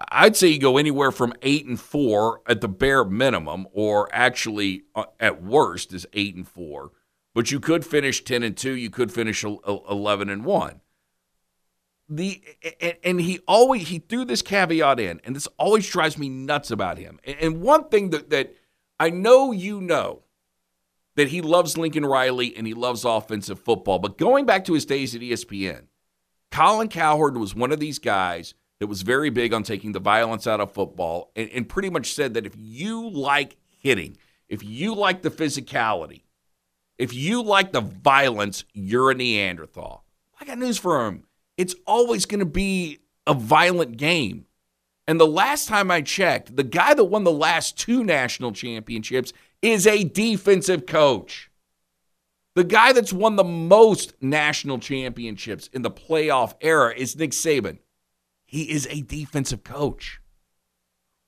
I'd 0.09 0.35
say 0.35 0.49
you 0.49 0.59
go 0.59 0.77
anywhere 0.77 1.11
from 1.11 1.33
eight 1.41 1.65
and 1.65 1.79
four 1.79 2.41
at 2.47 2.61
the 2.61 2.67
bare 2.67 3.03
minimum, 3.03 3.67
or 3.71 4.09
actually 4.11 4.83
uh, 4.93 5.05
at 5.19 5.43
worst 5.43 5.91
is 5.93 6.05
eight 6.13 6.35
and 6.35 6.47
four. 6.47 6.91
But 7.33 7.51
you 7.51 7.59
could 7.59 7.85
finish 7.85 8.23
ten 8.23 8.43
and 8.43 8.55
two. 8.55 8.73
You 8.73 8.89
could 8.89 9.11
finish 9.11 9.43
eleven 9.43 10.29
and 10.29 10.45
one. 10.45 10.81
The 12.09 12.41
and 13.03 13.19
he 13.19 13.39
always 13.47 13.87
he 13.87 13.99
threw 13.99 14.23
this 14.23 14.41
caveat 14.41 14.99
in, 14.99 15.19
and 15.23 15.35
this 15.35 15.47
always 15.57 15.89
drives 15.89 16.17
me 16.17 16.29
nuts 16.29 16.71
about 16.71 16.97
him. 16.97 17.19
And 17.23 17.61
one 17.61 17.89
thing 17.89 18.11
that 18.11 18.29
that 18.29 18.55
I 18.99 19.09
know 19.09 19.51
you 19.51 19.81
know 19.81 20.23
that 21.15 21.29
he 21.29 21.41
loves 21.41 21.77
Lincoln 21.77 22.05
Riley 22.05 22.55
and 22.55 22.67
he 22.67 22.75
loves 22.75 23.03
offensive 23.03 23.59
football. 23.59 23.97
But 23.97 24.19
going 24.19 24.45
back 24.45 24.63
to 24.65 24.73
his 24.73 24.85
days 24.85 25.15
at 25.15 25.21
ESPN, 25.21 25.87
Colin 26.51 26.87
Cowherd 26.87 27.37
was 27.37 27.55
one 27.55 27.71
of 27.71 27.79
these 27.79 27.97
guys 27.97 28.53
that 28.79 28.87
was 28.87 29.01
very 29.01 29.29
big 29.29 29.53
on 29.53 29.63
taking 29.63 29.91
the 29.91 29.99
violence 29.99 30.45
out 30.47 30.61
of 30.61 30.73
football 30.73 31.31
and, 31.35 31.49
and 31.49 31.69
pretty 31.69 31.89
much 31.89 32.13
said 32.13 32.33
that 32.35 32.45
if 32.45 32.53
you 32.57 33.09
like 33.09 33.57
hitting, 33.81 34.17
if 34.47 34.63
you 34.63 34.93
like 34.93 35.21
the 35.21 35.31
physicality, 35.31 36.23
if 36.97 37.13
you 37.13 37.41
like 37.41 37.71
the 37.71 37.81
violence, 37.81 38.65
you're 38.73 39.11
a 39.11 39.15
Neanderthal. 39.15 40.03
I 40.39 40.45
got 40.45 40.57
news 40.57 40.77
for 40.77 41.07
him. 41.07 41.23
It's 41.57 41.75
always 41.85 42.25
going 42.25 42.39
to 42.39 42.45
be 42.45 42.99
a 43.25 43.33
violent 43.33 43.97
game. 43.97 44.45
And 45.07 45.19
the 45.19 45.27
last 45.27 45.67
time 45.67 45.89
I 45.89 46.01
checked, 46.01 46.55
the 46.55 46.63
guy 46.63 46.93
that 46.93 47.05
won 47.05 47.23
the 47.23 47.31
last 47.31 47.77
two 47.77 48.03
national 48.03 48.51
championships 48.51 49.31
is 49.61 49.87
a 49.87 50.03
defensive 50.03 50.85
coach. 50.85 51.49
The 52.55 52.63
guy 52.63 52.91
that's 52.91 53.13
won 53.13 53.35
the 53.35 53.43
most 53.43 54.13
national 54.21 54.79
championships 54.79 55.69
in 55.73 55.83
the 55.83 55.91
playoff 55.91 56.55
era 56.59 56.93
is 56.95 57.15
Nick 57.15 57.31
Saban. 57.31 57.77
He 58.47 58.71
is 58.71 58.87
a 58.89 59.01
defensive 59.01 59.63
coach. 59.63 60.19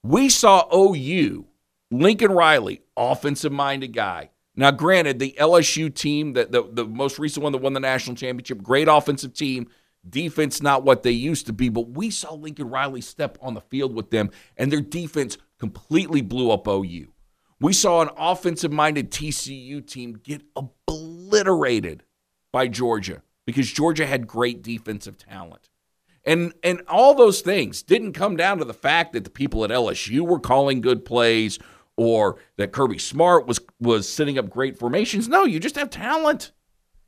We 0.01 0.29
saw 0.29 0.67
OU, 0.73 1.45
Lincoln 1.91 2.31
Riley, 2.31 2.81
offensive 2.95 3.51
minded 3.51 3.93
guy. 3.93 4.29
Now, 4.55 4.71
granted, 4.71 5.19
the 5.19 5.35
LSU 5.37 5.93
team, 5.93 6.33
that 6.33 6.51
the, 6.51 6.67
the 6.71 6.85
most 6.85 7.19
recent 7.19 7.43
one 7.43 7.51
that 7.51 7.61
won 7.61 7.73
the 7.73 7.79
national 7.79 8.15
championship, 8.15 8.63
great 8.63 8.87
offensive 8.87 9.33
team, 9.33 9.67
defense 10.09 10.61
not 10.61 10.83
what 10.83 11.03
they 11.03 11.11
used 11.11 11.45
to 11.47 11.53
be, 11.53 11.69
but 11.69 11.89
we 11.89 12.09
saw 12.09 12.33
Lincoln 12.33 12.69
Riley 12.69 13.01
step 13.01 13.37
on 13.41 13.53
the 13.53 13.61
field 13.61 13.93
with 13.93 14.11
them, 14.11 14.31
and 14.55 14.71
their 14.71 14.81
defense 14.81 15.37
completely 15.59 16.21
blew 16.21 16.51
up 16.51 16.67
OU. 16.67 17.07
We 17.59 17.73
saw 17.73 18.01
an 18.01 18.09
offensive 18.17 18.71
minded 18.71 19.11
TCU 19.11 19.85
team 19.85 20.19
get 20.23 20.41
obliterated 20.55 22.03
by 22.53 22.69
Georgia 22.69 23.21
because 23.45 23.69
Georgia 23.69 24.05
had 24.05 24.27
great 24.27 24.61
defensive 24.61 25.17
talent. 25.17 25.68
And 26.25 26.53
and 26.63 26.81
all 26.87 27.15
those 27.15 27.41
things 27.41 27.81
didn't 27.81 28.13
come 28.13 28.35
down 28.35 28.57
to 28.59 28.65
the 28.65 28.73
fact 28.73 29.13
that 29.13 29.23
the 29.23 29.29
people 29.29 29.63
at 29.63 29.71
LSU 29.71 30.21
were 30.21 30.39
calling 30.39 30.81
good 30.81 31.05
plays 31.05 31.59
or 31.97 32.37
that 32.57 32.71
Kirby 32.71 32.97
Smart 32.97 33.47
was 33.47 33.59
was 33.79 34.07
setting 34.07 34.37
up 34.37 34.49
great 34.49 34.77
formations. 34.77 35.27
No, 35.27 35.45
you 35.45 35.59
just 35.59 35.75
have 35.75 35.89
talent. 35.89 36.51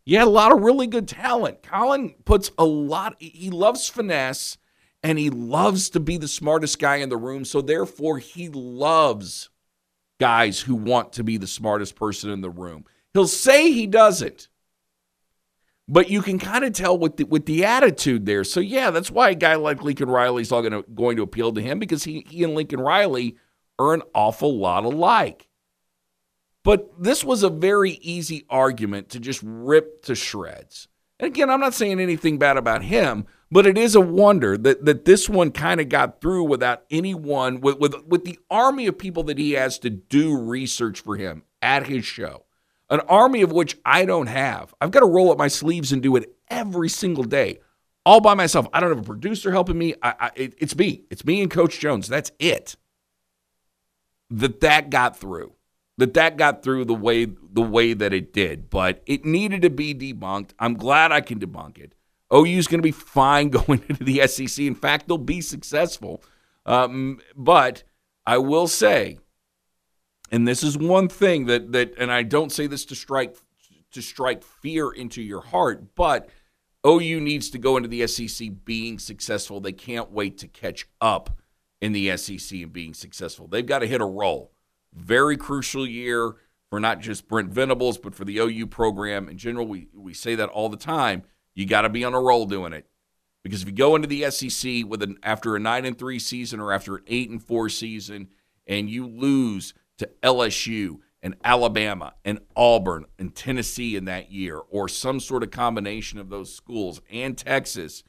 You 0.06 0.18
had 0.18 0.28
a 0.28 0.32
lot 0.32 0.52
of 0.52 0.62
really 0.62 0.88
good 0.88 1.08
talent. 1.08 1.62
Colin 1.62 2.16
puts 2.26 2.52
a 2.58 2.66
lot 2.66 3.16
he 3.20 3.50
loves 3.50 3.88
finesse 3.88 4.58
and 5.04 5.18
he 5.18 5.30
loves 5.30 5.90
to 5.92 6.00
be 6.00 6.18
the 6.18 6.28
smartest 6.28 6.80
guy 6.80 6.98
in 6.98 7.10
the 7.10 7.18
room, 7.18 7.46
so 7.46 7.62
therefore 7.62 8.18
he 8.20 8.50
loves 8.50 9.50
guys 10.20 10.62
who 10.62 10.76
want 10.76 11.14
to 11.14 11.24
be 11.24 11.38
the 11.38 11.48
smartest 11.48 11.96
person 11.96 12.30
in 12.30 12.42
the 12.42 12.50
room. 12.50 12.86
He'll 13.14 13.28
say 13.28 13.72
he 13.72 13.88
doesn't 13.88 14.48
but 15.92 16.10
you 16.10 16.22
can 16.22 16.40
kind 16.40 16.64
of 16.64 16.72
tell 16.72 16.98
with 16.98 17.18
the, 17.18 17.26
with 17.26 17.46
the 17.46 17.66
attitude 17.66 18.26
there. 18.26 18.46
So 18.46 18.62
yeah, 18.62 18.92
that's 18.92 19.12
why 19.12 19.32
a 19.32 19.36
guy 19.36 19.56
like 19.56 19.84
Lincoln 19.84 20.10
Riley 20.10 20.42
is 20.42 20.52
all 20.52 20.62
going 20.62 20.72
to 20.72 20.90
going 20.90 21.18
to 21.18 21.24
appeal 21.24 21.52
to 21.52 21.62
him 21.62 21.80
because 21.80 22.06
he 22.06 22.26
he 22.30 22.46
and 22.46 22.56
Lincoln 22.56 22.80
Riley 22.80 23.36
are 23.78 23.94
an 23.94 24.02
awful 24.16 24.58
lot 24.58 24.86
alike. 24.86 25.50
But 26.64 27.04
this 27.04 27.26
was 27.26 27.44
a 27.44 27.50
very 27.50 27.92
easy 27.92 28.46
argument 28.50 29.10
to 29.10 29.20
just 29.20 29.42
rip 29.44 30.04
to 30.04 30.16
shreds. 30.16 30.88
And 31.20 31.28
again, 31.28 31.50
I'm 31.50 31.60
not 31.60 31.74
saying 31.74 32.00
anything 32.00 32.38
bad 32.38 32.56
about 32.56 32.84
him, 32.84 33.26
but 33.52 33.66
it 33.66 33.78
is 33.78 33.94
a 33.94 34.02
wonder 34.02 34.58
that 34.58 34.86
that 34.86 35.04
this 35.04 35.28
one 35.28 35.52
kind 35.52 35.82
of 35.82 35.90
got 35.90 36.22
through 36.22 36.46
without 36.46 36.84
anyone 36.90 37.60
with, 37.60 37.80
with 37.80 37.96
with 38.08 38.24
the 38.24 38.40
army 38.50 38.88
of 38.88 38.98
people 38.98 39.24
that 39.24 39.38
he 39.38 39.54
has 39.54 39.78
to 39.80 39.90
do 39.90 40.38
research 40.38 41.02
for 41.02 41.18
him 41.18 41.44
at 41.62 41.88
his 41.88 42.06
show 42.06 42.46
an 42.92 43.00
army 43.08 43.42
of 43.42 43.52
which 43.52 43.78
I 43.86 44.06
don't 44.06 44.28
have. 44.28 44.76
I've 44.80 44.92
got 44.92 45.00
to 45.00 45.08
roll 45.08 45.32
up 45.32 45.38
my 45.38 45.48
sleeves 45.48 45.92
and 45.92 46.04
do 46.04 46.16
it 46.18 46.36
every 46.50 46.90
single 46.90 47.24
day, 47.24 47.60
all 48.06 48.20
by 48.20 48.36
myself. 48.36 48.68
I 48.74 48.82
don't 48.82 48.90
have 48.90 49.00
a 49.00 49.04
producer 49.04 49.52
helping 49.52 49.78
me. 49.78 49.96
I, 50.04 50.14
I, 50.20 50.32
it, 50.36 50.54
it's 50.60 50.76
me. 50.76 51.06
It's 51.10 51.26
me 51.26 51.42
and 51.42 51.50
Coach 51.50 51.80
Jones. 51.80 52.08
That's 52.08 52.32
it. 52.38 52.76
That 54.30 54.60
that 54.60 54.90
got 54.90 55.18
through. 55.18 55.54
That 55.98 56.14
that 56.16 56.38
got 56.38 56.64
through 56.64 56.86
the 56.86 56.94
way 56.94 57.26
the 57.26 57.62
way 57.62 57.94
that 57.94 58.14
it 58.14 58.34
did, 58.34 58.70
but 58.70 59.02
it 59.06 59.26
needed 59.26 59.62
to 59.64 59.70
be 59.70 59.96
debunked. 59.96 60.52
I'm 60.60 60.76
glad 60.76 61.12
I 61.12 61.22
can 61.22 61.40
debunk 61.40 61.78
it. 61.78 61.96
OU 62.34 62.58
is 62.58 62.68
going 62.68 62.80
to 62.80 62.84
be 62.84 62.92
fine 62.92 63.50
going 63.50 63.84
into 63.88 64.04
the 64.04 64.26
SEC. 64.28 64.66
In 64.66 64.76
fact, 64.76 65.08
they'll 65.08 65.18
be 65.18 65.42
successful. 65.42 66.24
Um, 66.66 67.20
but 67.36 67.84
I 68.26 68.38
will 68.38 68.68
say 68.68 69.20
and 70.32 70.48
this 70.48 70.64
is 70.64 70.78
one 70.78 71.08
thing 71.08 71.46
that 71.46 71.72
that 71.74 71.94
and 71.98 72.12
I 72.12 72.24
don't 72.24 72.52
say 72.52 72.68
this 72.68 72.86
to 72.86 72.96
strike 72.96 73.36
to 73.92 74.02
strike 74.02 74.44
fear 74.44 74.90
into 74.92 75.22
your 75.22 75.42
heart, 75.42 75.96
but 75.96 76.30
OU 76.88 77.20
needs 77.20 77.50
to 77.52 77.60
go 77.60 77.78
into 77.78 77.90
the 77.90 78.08
SEC 78.08 78.50
being 78.66 78.98
successful. 78.98 79.60
They 79.60 79.74
can't 79.74 80.12
wait 80.12 80.38
to 80.40 80.48
catch 80.48 80.88
up 81.00 81.38
in 81.82 81.92
the 81.92 82.16
SEC 82.18 82.62
and 82.62 82.74
being 82.74 82.94
successful. 82.94 83.48
They've 83.48 83.66
got 83.66 83.80
to 83.80 83.88
hit 83.88 84.02
a 84.02 84.06
roll. 84.06 84.52
Very 84.94 85.38
crucial 85.38 85.86
year 85.86 86.36
for 86.70 86.80
not 86.80 87.00
just 87.00 87.28
Brent 87.28 87.50
Venables, 87.50 87.98
but 87.98 88.16
for 88.16 88.24
the 88.24 88.38
OU 88.38 88.68
program 88.68 89.28
in 89.28 89.38
general. 89.38 89.68
We 89.68 89.88
we 89.94 90.14
say 90.14 90.36
that 90.36 90.50
all 90.50 90.70
the 90.70 90.78
time. 90.78 91.24
You 91.54 91.66
got 91.66 91.82
to 91.82 91.90
be 91.90 92.04
on 92.04 92.14
a 92.14 92.22
roll 92.22 92.46
doing 92.46 92.74
it. 92.74 92.88
Because 93.44 93.64
if 93.64 93.68
you 93.68 93.74
go 93.74 93.96
into 93.96 94.08
the 94.08 94.30
SEC 94.30 94.86
with 94.88 95.02
an 95.02 95.18
after 95.24 95.56
a 95.56 95.60
9 95.60 95.86
and 95.86 95.98
3 95.98 96.20
season 96.20 96.60
or 96.60 96.72
after 96.72 96.98
an 96.98 97.04
8 97.08 97.30
and 97.32 97.44
4 97.44 97.70
season 97.70 98.30
and 98.68 98.90
you 98.90 99.08
lose 99.08 99.74
to 100.02 100.10
LSU 100.24 100.98
and 101.22 101.36
Alabama 101.44 102.16
and 102.26 102.40
Auburn 102.56 103.06
and 103.20 103.36
Tennessee 103.36 103.96
in 103.96 104.06
that 104.06 104.32
year, 104.32 104.60
or 104.70 104.88
some 104.88 105.20
sort 105.20 105.44
of 105.44 105.52
combination 105.52 106.18
of 106.18 106.30
those 106.30 106.54
schools 106.54 107.02
and 107.12 107.38
Texas, 107.38 108.04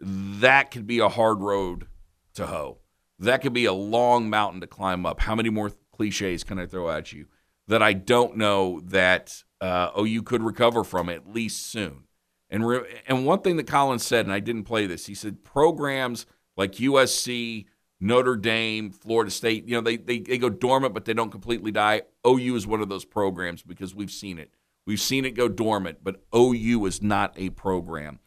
that 0.00 0.72
could 0.72 0.88
be 0.88 0.98
a 0.98 1.08
hard 1.08 1.40
road 1.40 1.86
to 2.34 2.46
hoe. 2.46 2.78
That 3.20 3.42
could 3.42 3.52
be 3.52 3.64
a 3.64 3.72
long 3.72 4.28
mountain 4.28 4.60
to 4.60 4.66
climb 4.66 5.06
up. 5.06 5.20
How 5.20 5.36
many 5.36 5.48
more 5.48 5.70
cliches 5.92 6.42
can 6.42 6.58
I 6.58 6.66
throw 6.66 6.90
at 6.90 7.12
you 7.12 7.26
that 7.68 7.80
I 7.80 7.92
don't 7.92 8.36
know 8.36 8.80
that 8.86 9.44
uh, 9.60 9.90
OU 9.96 10.22
could 10.24 10.42
recover 10.42 10.82
from 10.82 11.08
at 11.08 11.32
least 11.32 11.64
soon? 11.68 12.08
And 12.50 12.66
re- 12.66 13.00
and 13.06 13.24
one 13.24 13.40
thing 13.40 13.56
that 13.56 13.68
Collins 13.68 14.04
said, 14.04 14.26
and 14.26 14.32
I 14.32 14.40
didn't 14.40 14.64
play 14.64 14.86
this, 14.86 15.06
he 15.06 15.14
said 15.14 15.44
programs 15.44 16.26
like 16.56 16.72
USC, 16.72 17.66
Notre 18.00 18.36
Dame, 18.36 18.90
Florida 18.90 19.30
State, 19.30 19.66
you 19.66 19.74
know, 19.74 19.80
they, 19.80 19.96
they, 19.96 20.18
they 20.18 20.38
go 20.38 20.50
dormant, 20.50 20.92
but 20.92 21.04
they 21.06 21.14
don't 21.14 21.30
completely 21.30 21.70
die. 21.70 22.02
OU 22.26 22.56
is 22.56 22.66
one 22.66 22.82
of 22.82 22.88
those 22.88 23.04
programs 23.04 23.62
because 23.62 23.94
we've 23.94 24.10
seen 24.10 24.38
it. 24.38 24.50
We've 24.86 25.00
seen 25.00 25.24
it 25.24 25.32
go 25.32 25.48
dormant, 25.48 25.98
but 26.02 26.22
OU 26.34 26.86
is 26.86 27.02
not 27.02 27.32
a 27.36 27.50
program 27.50 28.20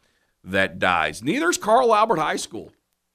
that 0.44 0.78
dies. 0.78 1.22
Neither 1.22 1.48
is 1.48 1.56
Carl 1.56 1.94
Albert 1.94 2.18
High 2.18 2.36
School. 2.36 2.72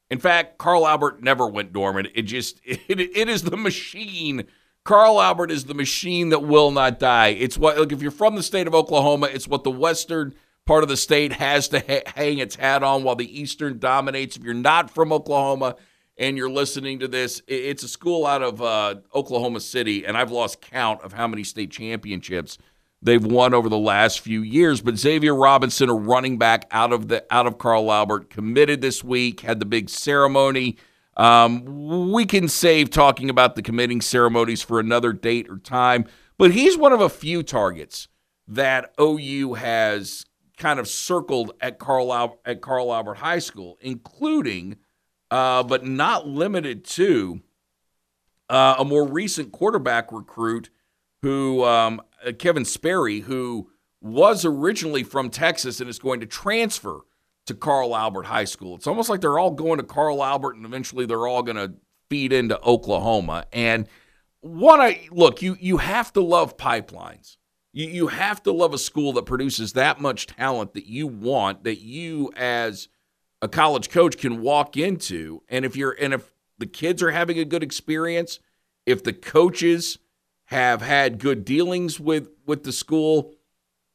In 0.09 0.19
fact, 0.19 0.57
Carl 0.57 0.87
Albert 0.87 1.21
never 1.21 1.47
went 1.47 1.73
dormant. 1.73 2.09
It 2.15 2.23
just 2.23 2.59
it, 2.65 2.99
it 2.99 3.29
is 3.29 3.43
the 3.43 3.57
machine. 3.57 4.45
Carl 4.83 5.19
Albert 5.19 5.51
is 5.51 5.65
the 5.65 5.73
machine 5.73 6.29
that 6.29 6.43
will 6.43 6.71
not 6.71 6.99
die. 6.99 7.29
It's 7.29 7.57
what 7.57 7.77
like 7.77 7.91
if 7.91 8.01
you're 8.01 8.11
from 8.11 8.35
the 8.35 8.43
state 8.43 8.67
of 8.67 8.75
Oklahoma, 8.75 9.27
it's 9.31 9.47
what 9.47 9.63
the 9.63 9.71
western 9.71 10.35
part 10.65 10.83
of 10.83 10.89
the 10.89 10.97
state 10.97 11.33
has 11.33 11.67
to 11.69 11.79
ha- 11.79 12.11
hang 12.15 12.39
its 12.39 12.55
hat 12.55 12.83
on 12.83 13.03
while 13.03 13.15
the 13.15 13.39
eastern 13.39 13.79
dominates. 13.79 14.37
If 14.37 14.43
you're 14.43 14.53
not 14.53 14.89
from 14.89 15.11
Oklahoma, 15.11 15.75
and 16.17 16.37
you're 16.37 16.49
listening 16.49 16.99
to 16.99 17.07
this, 17.07 17.41
it's 17.47 17.83
a 17.83 17.87
school 17.87 18.25
out 18.25 18.41
of 18.41 18.61
uh, 18.61 18.95
Oklahoma 19.13 19.59
City, 19.59 20.05
and 20.05 20.17
I've 20.17 20.31
lost 20.31 20.61
count 20.61 21.01
of 21.01 21.13
how 21.13 21.27
many 21.27 21.43
state 21.43 21.71
championships 21.71 22.57
they've 23.01 23.23
won 23.23 23.53
over 23.53 23.69
the 23.69 23.77
last 23.77 24.21
few 24.21 24.41
years. 24.41 24.81
But 24.81 24.97
Xavier 24.97 25.35
Robinson, 25.35 25.89
a 25.89 25.93
running 25.93 26.37
back 26.37 26.67
out 26.71 26.93
of 26.93 27.07
the 27.09 27.25
out 27.29 27.47
of 27.47 27.57
Carl 27.57 27.91
Albert, 27.91 28.29
committed 28.29 28.81
this 28.81 29.03
week, 29.03 29.41
had 29.41 29.59
the 29.59 29.65
big 29.65 29.89
ceremony. 29.89 30.77
Um, 31.17 32.11
we 32.11 32.25
can 32.25 32.47
save 32.47 32.89
talking 32.89 33.29
about 33.29 33.55
the 33.55 33.61
committing 33.61 34.01
ceremonies 34.01 34.61
for 34.61 34.79
another 34.79 35.13
date 35.13 35.49
or 35.49 35.57
time, 35.57 36.05
but 36.37 36.51
he's 36.51 36.77
one 36.77 36.91
of 36.91 36.99
a 36.99 37.09
few 37.09 37.41
targets 37.41 38.09
that 38.47 38.93
OU 38.99 39.53
has 39.55 40.25
kind 40.57 40.79
of 40.79 40.87
circled 40.87 41.51
at 41.61 41.79
Carl 41.79 42.13
Al- 42.13 42.39
at 42.45 42.61
Carl 42.61 42.93
Albert 42.93 43.15
High 43.15 43.39
School, 43.39 43.77
including 43.81 44.77
uh, 45.31 45.63
but 45.63 45.85
not 45.85 46.27
limited 46.27 46.83
to 46.85 47.41
uh, 48.49 48.75
a 48.79 48.85
more 48.85 49.07
recent 49.07 49.51
quarterback 49.51 50.11
recruit 50.11 50.69
who, 51.21 51.63
um, 51.63 52.01
uh, 52.25 52.31
Kevin 52.33 52.65
Sperry, 52.65 53.21
who 53.21 53.71
was 54.01 54.45
originally 54.45 55.03
from 55.03 55.29
Texas 55.29 55.79
and 55.79 55.89
is 55.89 55.97
going 55.97 56.19
to 56.19 56.27
transfer 56.27 57.01
to 57.47 57.53
Carl 57.53 57.95
Albert 57.95 58.27
High 58.27 58.43
School. 58.43 58.75
It's 58.75 58.87
almost 58.87 59.09
like 59.09 59.21
they're 59.21 59.39
all 59.39 59.51
going 59.51 59.77
to 59.77 59.83
Carl 59.83 60.23
Albert 60.23 60.55
and 60.55 60.65
eventually 60.65 61.05
they're 61.05 61.27
all 61.27 61.43
going 61.43 61.57
to 61.57 61.73
feed 62.09 62.33
into 62.33 62.61
Oklahoma. 62.61 63.45
And 63.51 63.87
one, 64.41 64.79
I 64.79 65.07
look, 65.11 65.41
you 65.41 65.57
you 65.59 65.77
have 65.77 66.13
to 66.13 66.21
love 66.21 66.57
pipelines. 66.57 67.37
You 67.73 67.87
you 67.87 68.07
have 68.07 68.43
to 68.43 68.51
love 68.51 68.73
a 68.73 68.77
school 68.77 69.13
that 69.13 69.25
produces 69.25 69.73
that 69.73 69.99
much 69.99 70.27
talent 70.27 70.73
that 70.73 70.85
you 70.85 71.07
want, 71.07 71.63
that 71.63 71.79
you 71.79 72.31
as 72.35 72.87
a 73.45 73.47
college 73.47 73.89
coach 73.91 74.17
can 74.17 74.41
walk 74.41 74.75
into 74.75 75.43
and 75.47 75.63
if 75.63 75.75
you're 75.75 75.95
and 76.01 76.15
if 76.15 76.33
the 76.57 76.65
kids 76.65 77.03
are 77.03 77.11
having 77.11 77.37
a 77.37 77.45
good 77.45 77.61
experience 77.61 78.39
if 78.87 79.03
the 79.03 79.13
coaches 79.13 79.99
have 80.45 80.81
had 80.81 81.19
good 81.19 81.45
dealings 81.45 81.99
with 81.99 82.29
with 82.47 82.63
the 82.63 82.71
school 82.71 83.31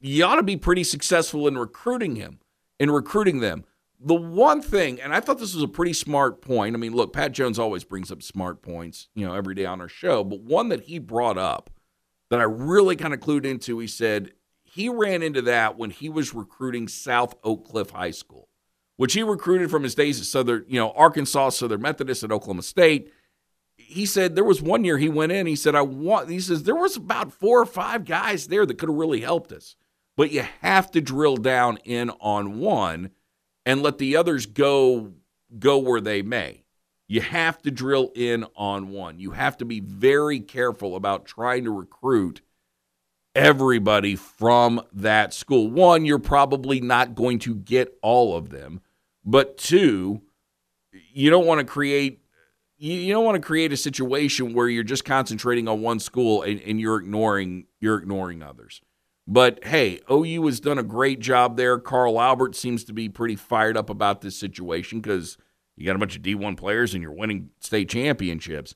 you 0.00 0.24
ought 0.24 0.36
to 0.36 0.44
be 0.44 0.56
pretty 0.56 0.84
successful 0.84 1.48
in 1.48 1.58
recruiting 1.58 2.14
him 2.16 2.38
in 2.78 2.90
recruiting 2.90 3.40
them. 3.40 3.64
The 4.02 4.14
one 4.14 4.62
thing 4.62 5.00
and 5.00 5.12
i 5.12 5.20
thought 5.20 5.38
this 5.38 5.52
was 5.54 5.62
a 5.62 5.68
pretty 5.68 5.92
smart 5.92 6.40
point 6.40 6.74
i 6.74 6.78
mean 6.78 6.94
look 6.94 7.12
pat 7.12 7.32
jones 7.32 7.58
always 7.58 7.84
brings 7.84 8.10
up 8.10 8.22
smart 8.22 8.62
points 8.62 9.08
you 9.14 9.26
know 9.26 9.34
every 9.34 9.54
day 9.54 9.66
on 9.66 9.80
our 9.82 9.88
show 9.88 10.24
but 10.24 10.40
one 10.40 10.70
that 10.70 10.84
he 10.84 10.98
brought 10.98 11.36
up 11.36 11.68
that 12.30 12.40
i 12.40 12.44
really 12.44 12.96
kind 12.96 13.12
of 13.12 13.20
clued 13.20 13.44
into 13.44 13.78
he 13.78 13.86
said 13.86 14.32
he 14.62 14.88
ran 14.88 15.22
into 15.22 15.42
that 15.42 15.76
when 15.76 15.90
he 15.90 16.08
was 16.08 16.32
recruiting 16.32 16.88
south 16.88 17.34
oak 17.44 17.68
cliff 17.68 17.90
high 17.90 18.10
school 18.10 18.48
which 19.00 19.14
he 19.14 19.22
recruited 19.22 19.70
from 19.70 19.82
his 19.82 19.94
days 19.94 20.20
at 20.20 20.26
Southern, 20.26 20.62
you 20.68 20.78
know, 20.78 20.90
Arkansas, 20.90 21.48
Southern 21.48 21.80
Methodist 21.80 22.22
at 22.22 22.30
Oklahoma 22.30 22.60
State. 22.60 23.10
He 23.78 24.04
said 24.04 24.34
there 24.34 24.44
was 24.44 24.60
one 24.60 24.84
year 24.84 24.98
he 24.98 25.08
went 25.08 25.32
in, 25.32 25.46
he 25.46 25.56
said, 25.56 25.74
I 25.74 25.80
want, 25.80 26.28
he 26.28 26.38
says, 26.38 26.64
there 26.64 26.74
was 26.74 26.98
about 26.98 27.32
four 27.32 27.62
or 27.62 27.64
five 27.64 28.04
guys 28.04 28.48
there 28.48 28.66
that 28.66 28.76
could 28.76 28.90
have 28.90 28.98
really 28.98 29.22
helped 29.22 29.52
us. 29.52 29.74
But 30.18 30.32
you 30.32 30.44
have 30.60 30.90
to 30.90 31.00
drill 31.00 31.38
down 31.38 31.78
in 31.78 32.10
on 32.20 32.58
one 32.58 33.12
and 33.64 33.82
let 33.82 33.96
the 33.96 34.16
others 34.16 34.44
go 34.44 35.14
go 35.58 35.78
where 35.78 36.02
they 36.02 36.20
may. 36.20 36.64
You 37.08 37.22
have 37.22 37.62
to 37.62 37.70
drill 37.70 38.12
in 38.14 38.44
on 38.54 38.90
one. 38.90 39.18
You 39.18 39.30
have 39.30 39.56
to 39.56 39.64
be 39.64 39.80
very 39.80 40.40
careful 40.40 40.94
about 40.94 41.24
trying 41.24 41.64
to 41.64 41.70
recruit 41.70 42.42
everybody 43.34 44.14
from 44.14 44.82
that 44.92 45.32
school. 45.32 45.70
One, 45.70 46.04
you're 46.04 46.18
probably 46.18 46.82
not 46.82 47.14
going 47.14 47.38
to 47.38 47.54
get 47.54 47.96
all 48.02 48.36
of 48.36 48.50
them. 48.50 48.82
But 49.24 49.58
two, 49.58 50.22
you 51.12 51.30
don't 51.30 51.46
want 51.46 51.60
to 51.60 51.64
create 51.64 52.20
you, 52.78 53.12
don't 53.12 53.26
want 53.26 53.36
to 53.36 53.46
create 53.46 53.72
a 53.72 53.76
situation 53.76 54.54
where 54.54 54.66
you're 54.66 54.82
just 54.82 55.04
concentrating 55.04 55.68
on 55.68 55.82
one 55.82 56.00
school 56.00 56.42
and, 56.42 56.60
and 56.62 56.80
you're 56.80 56.98
ignoring 56.98 57.66
you're 57.80 57.98
ignoring 57.98 58.42
others. 58.42 58.80
But 59.26 59.64
hey, 59.64 60.00
OU 60.10 60.46
has 60.46 60.60
done 60.60 60.78
a 60.78 60.82
great 60.82 61.20
job 61.20 61.56
there. 61.56 61.78
Carl 61.78 62.20
Albert 62.20 62.56
seems 62.56 62.84
to 62.84 62.92
be 62.92 63.08
pretty 63.08 63.36
fired 63.36 63.76
up 63.76 63.90
about 63.90 64.22
this 64.22 64.36
situation 64.36 65.00
because 65.00 65.36
you 65.76 65.86
got 65.86 65.94
a 65.94 65.98
bunch 65.98 66.16
of 66.16 66.22
D1 66.22 66.56
players 66.56 66.94
and 66.94 67.02
you're 67.02 67.12
winning 67.12 67.50
state 67.60 67.88
championships. 67.88 68.74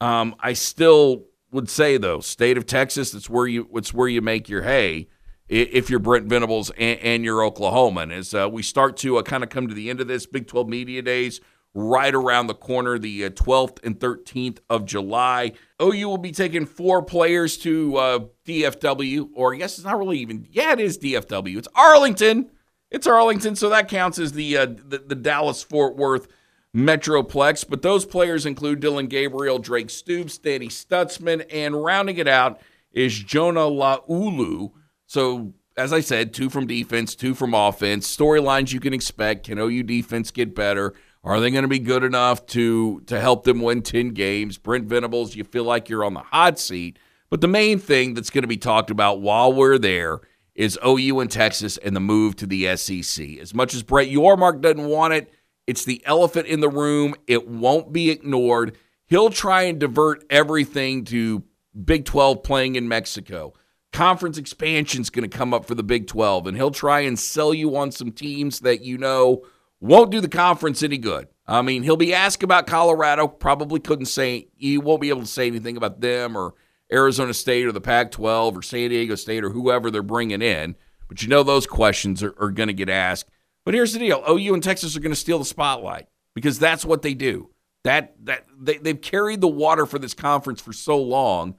Um, 0.00 0.34
I 0.40 0.52
still 0.52 1.26
would 1.50 1.68
say 1.68 1.96
though, 1.96 2.20
state 2.20 2.56
of 2.56 2.66
Texas, 2.66 3.10
that's 3.10 3.28
where 3.28 3.48
you 3.48 3.68
it's 3.74 3.92
where 3.92 4.08
you 4.08 4.22
make 4.22 4.48
your 4.48 4.62
hay 4.62 5.08
if 5.50 5.90
you're 5.90 5.98
Brent 5.98 6.26
Venables 6.26 6.70
and, 6.70 6.98
and 7.00 7.24
you're 7.24 7.44
Oklahoma. 7.44 8.02
And 8.02 8.12
as 8.12 8.32
uh, 8.32 8.48
we 8.50 8.62
start 8.62 8.96
to 8.98 9.18
uh, 9.18 9.22
kind 9.22 9.42
of 9.42 9.50
come 9.50 9.68
to 9.68 9.74
the 9.74 9.90
end 9.90 10.00
of 10.00 10.08
this 10.08 10.24
Big 10.24 10.46
12 10.46 10.68
Media 10.68 11.02
Days, 11.02 11.40
right 11.74 12.14
around 12.14 12.46
the 12.46 12.54
corner, 12.54 12.98
the 12.98 13.24
uh, 13.24 13.30
12th 13.30 13.78
and 13.84 13.98
13th 13.98 14.58
of 14.68 14.84
July. 14.84 15.52
OU 15.80 16.08
will 16.08 16.18
be 16.18 16.32
taking 16.32 16.66
four 16.66 17.02
players 17.02 17.56
to 17.58 17.96
uh, 17.96 18.18
DFW, 18.44 19.30
or 19.34 19.54
I 19.54 19.58
guess 19.58 19.78
it's 19.78 19.84
not 19.84 19.98
really 19.98 20.18
even, 20.18 20.46
yeah, 20.50 20.72
it 20.72 20.80
is 20.80 20.98
DFW. 20.98 21.56
It's 21.56 21.68
Arlington. 21.74 22.50
It's 22.90 23.06
Arlington, 23.06 23.54
so 23.54 23.68
that 23.68 23.88
counts 23.88 24.18
as 24.18 24.32
the, 24.32 24.56
uh, 24.56 24.66
the, 24.66 24.98
the 24.98 25.14
Dallas 25.14 25.62
Fort 25.62 25.96
Worth 25.96 26.26
Metroplex. 26.74 27.64
But 27.68 27.82
those 27.82 28.04
players 28.04 28.46
include 28.46 28.80
Dillon 28.80 29.06
Gabriel, 29.06 29.60
Drake 29.60 29.90
Stoops, 29.90 30.38
Danny 30.38 30.68
Stutsman, 30.68 31.46
and 31.52 31.84
rounding 31.84 32.18
it 32.18 32.26
out 32.26 32.60
is 32.92 33.16
Jonah 33.16 33.60
Laulu. 33.60 34.72
So 35.10 35.54
as 35.76 35.92
I 35.92 35.98
said, 35.98 36.32
two 36.32 36.48
from 36.48 36.68
defense, 36.68 37.16
two 37.16 37.34
from 37.34 37.52
offense. 37.52 38.16
Storylines 38.16 38.72
you 38.72 38.78
can 38.78 38.94
expect. 38.94 39.46
Can 39.46 39.58
OU 39.58 39.82
defense 39.82 40.30
get 40.30 40.54
better? 40.54 40.94
Are 41.24 41.40
they 41.40 41.50
going 41.50 41.62
to 41.62 41.68
be 41.68 41.80
good 41.80 42.04
enough 42.04 42.46
to 42.46 43.00
to 43.06 43.18
help 43.18 43.42
them 43.42 43.60
win 43.60 43.82
10 43.82 44.10
games? 44.10 44.56
Brent 44.56 44.86
Venables, 44.86 45.34
you 45.34 45.42
feel 45.42 45.64
like 45.64 45.88
you're 45.88 46.04
on 46.04 46.14
the 46.14 46.20
hot 46.20 46.60
seat. 46.60 46.96
But 47.28 47.40
the 47.40 47.48
main 47.48 47.80
thing 47.80 48.14
that's 48.14 48.30
going 48.30 48.44
to 48.44 48.48
be 48.48 48.56
talked 48.56 48.88
about 48.88 49.20
while 49.20 49.52
we're 49.52 49.78
there 49.78 50.20
is 50.54 50.78
OU 50.86 51.18
and 51.18 51.30
Texas 51.30 51.76
and 51.78 51.96
the 51.96 52.00
move 52.00 52.36
to 52.36 52.46
the 52.46 52.76
SEC. 52.76 53.38
As 53.38 53.52
much 53.52 53.74
as 53.74 53.82
Brett 53.82 54.06
Yormark 54.06 54.60
doesn't 54.60 54.86
want 54.86 55.14
it, 55.14 55.32
it's 55.66 55.84
the 55.84 56.00
elephant 56.06 56.46
in 56.46 56.60
the 56.60 56.68
room. 56.68 57.16
It 57.26 57.48
won't 57.48 57.92
be 57.92 58.10
ignored. 58.10 58.76
He'll 59.06 59.30
try 59.30 59.62
and 59.62 59.80
divert 59.80 60.22
everything 60.30 61.04
to 61.06 61.42
Big 61.84 62.04
12 62.04 62.44
playing 62.44 62.76
in 62.76 62.86
Mexico. 62.86 63.54
Conference 63.92 64.38
expansion 64.38 65.00
is 65.00 65.10
going 65.10 65.28
to 65.28 65.36
come 65.36 65.52
up 65.52 65.64
for 65.64 65.74
the 65.74 65.82
Big 65.82 66.06
12, 66.06 66.46
and 66.46 66.56
he'll 66.56 66.70
try 66.70 67.00
and 67.00 67.18
sell 67.18 67.52
you 67.52 67.76
on 67.76 67.90
some 67.90 68.12
teams 68.12 68.60
that 68.60 68.82
you 68.82 68.98
know– 68.98 69.44
won't 69.80 70.10
do 70.10 70.20
the 70.20 70.28
conference 70.28 70.82
any 70.82 70.98
good. 70.98 71.28
I 71.46 71.62
mean, 71.62 71.82
he'll 71.82 71.96
be 71.96 72.14
asked 72.14 72.42
about 72.42 72.66
Colorado, 72.66 73.26
probably 73.26 73.80
couldn't 73.80 74.06
say, 74.06 74.48
he 74.56 74.78
won't 74.78 75.00
be 75.00 75.08
able 75.08 75.22
to 75.22 75.26
say 75.26 75.46
anything 75.46 75.76
about 75.76 76.00
them 76.00 76.36
or 76.36 76.54
Arizona 76.92 77.34
State 77.34 77.66
or 77.66 77.72
the 77.72 77.80
Pac 77.80 78.12
12 78.12 78.58
or 78.58 78.62
San 78.62 78.90
Diego 78.90 79.14
State 79.14 79.42
or 79.42 79.50
whoever 79.50 79.90
they're 79.90 80.02
bringing 80.02 80.42
in. 80.42 80.76
But 81.08 81.22
you 81.22 81.28
know 81.28 81.42
those 81.42 81.66
questions 81.66 82.22
are, 82.22 82.34
are 82.38 82.50
going 82.50 82.68
to 82.68 82.74
get 82.74 82.88
asked. 82.88 83.28
But 83.64 83.74
here's 83.74 83.92
the 83.92 83.98
deal 83.98 84.22
OU 84.28 84.54
and 84.54 84.62
Texas 84.62 84.96
are 84.96 85.00
going 85.00 85.12
to 85.12 85.16
steal 85.16 85.38
the 85.38 85.44
spotlight 85.44 86.06
because 86.34 86.58
that's 86.58 86.84
what 86.84 87.02
they 87.02 87.14
do. 87.14 87.50
That 87.82 88.14
that 88.24 88.46
they, 88.58 88.76
they've 88.76 89.00
carried 89.00 89.40
the 89.40 89.48
water 89.48 89.86
for 89.86 89.98
this 89.98 90.14
conference 90.14 90.60
for 90.60 90.72
so 90.72 91.00
long 91.00 91.56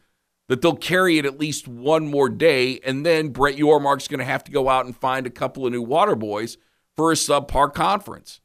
that 0.52 0.62
they'll 0.62 0.76
carry 0.76 1.18
it 1.18 1.26
at 1.26 1.40
least 1.40 1.66
one 1.66 2.06
more 2.06 2.28
day, 2.28 2.78
and 2.84 3.06
then 3.06 3.30
Brett 3.30 3.56
Yormark's 3.56 4.10
going 4.10 4.20
to 4.20 4.26
have 4.26 4.44
to 4.44 4.52
go 4.52 4.68
out 4.68 4.86
and 4.86 4.94
find 4.94 5.26
a 5.26 5.30
couple 5.30 5.66
of 5.66 5.72
new 5.72 5.82
water 5.82 6.14
boys 6.14 6.58
for 6.98 7.10
a 7.10 7.16
subpar 7.16 7.74
conference. 7.74 8.42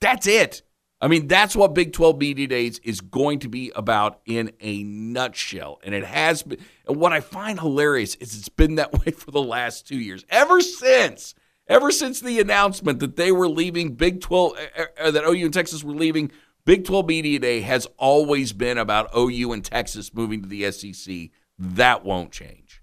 That's 0.00 0.28
it. 0.28 0.62
I 1.00 1.08
mean, 1.08 1.26
that's 1.26 1.56
what 1.56 1.74
Big 1.74 1.92
12 1.92 2.20
Media 2.20 2.46
Days 2.46 2.78
is 2.84 3.00
going 3.00 3.40
to 3.40 3.48
be 3.48 3.72
about 3.74 4.20
in 4.26 4.52
a 4.60 4.84
nutshell. 4.84 5.80
And 5.82 5.92
it 5.92 6.04
has 6.04 6.44
been. 6.44 6.60
And 6.86 6.98
what 6.98 7.12
I 7.12 7.18
find 7.18 7.58
hilarious 7.58 8.14
is 8.14 8.38
it's 8.38 8.48
been 8.48 8.76
that 8.76 8.92
way 9.04 9.10
for 9.10 9.32
the 9.32 9.42
last 9.42 9.88
two 9.88 9.98
years. 9.98 10.24
Ever 10.30 10.60
since, 10.60 11.34
ever 11.66 11.90
since 11.90 12.20
the 12.20 12.38
announcement 12.38 13.00
that 13.00 13.16
they 13.16 13.32
were 13.32 13.48
leaving 13.48 13.94
Big 13.94 14.20
12, 14.20 14.52
uh, 15.00 15.10
that 15.10 15.24
OU 15.24 15.46
and 15.46 15.54
Texas 15.54 15.82
were 15.82 15.96
leaving, 15.96 16.30
Big 16.64 16.84
12 16.84 17.08
Media 17.08 17.40
Day 17.40 17.62
has 17.62 17.88
always 17.96 18.52
been 18.52 18.78
about 18.78 19.10
OU 19.16 19.52
and 19.52 19.64
Texas 19.64 20.14
moving 20.14 20.42
to 20.42 20.48
the 20.48 20.70
SEC. 20.70 21.30
That 21.60 22.04
won't 22.04 22.32
change. 22.32 22.82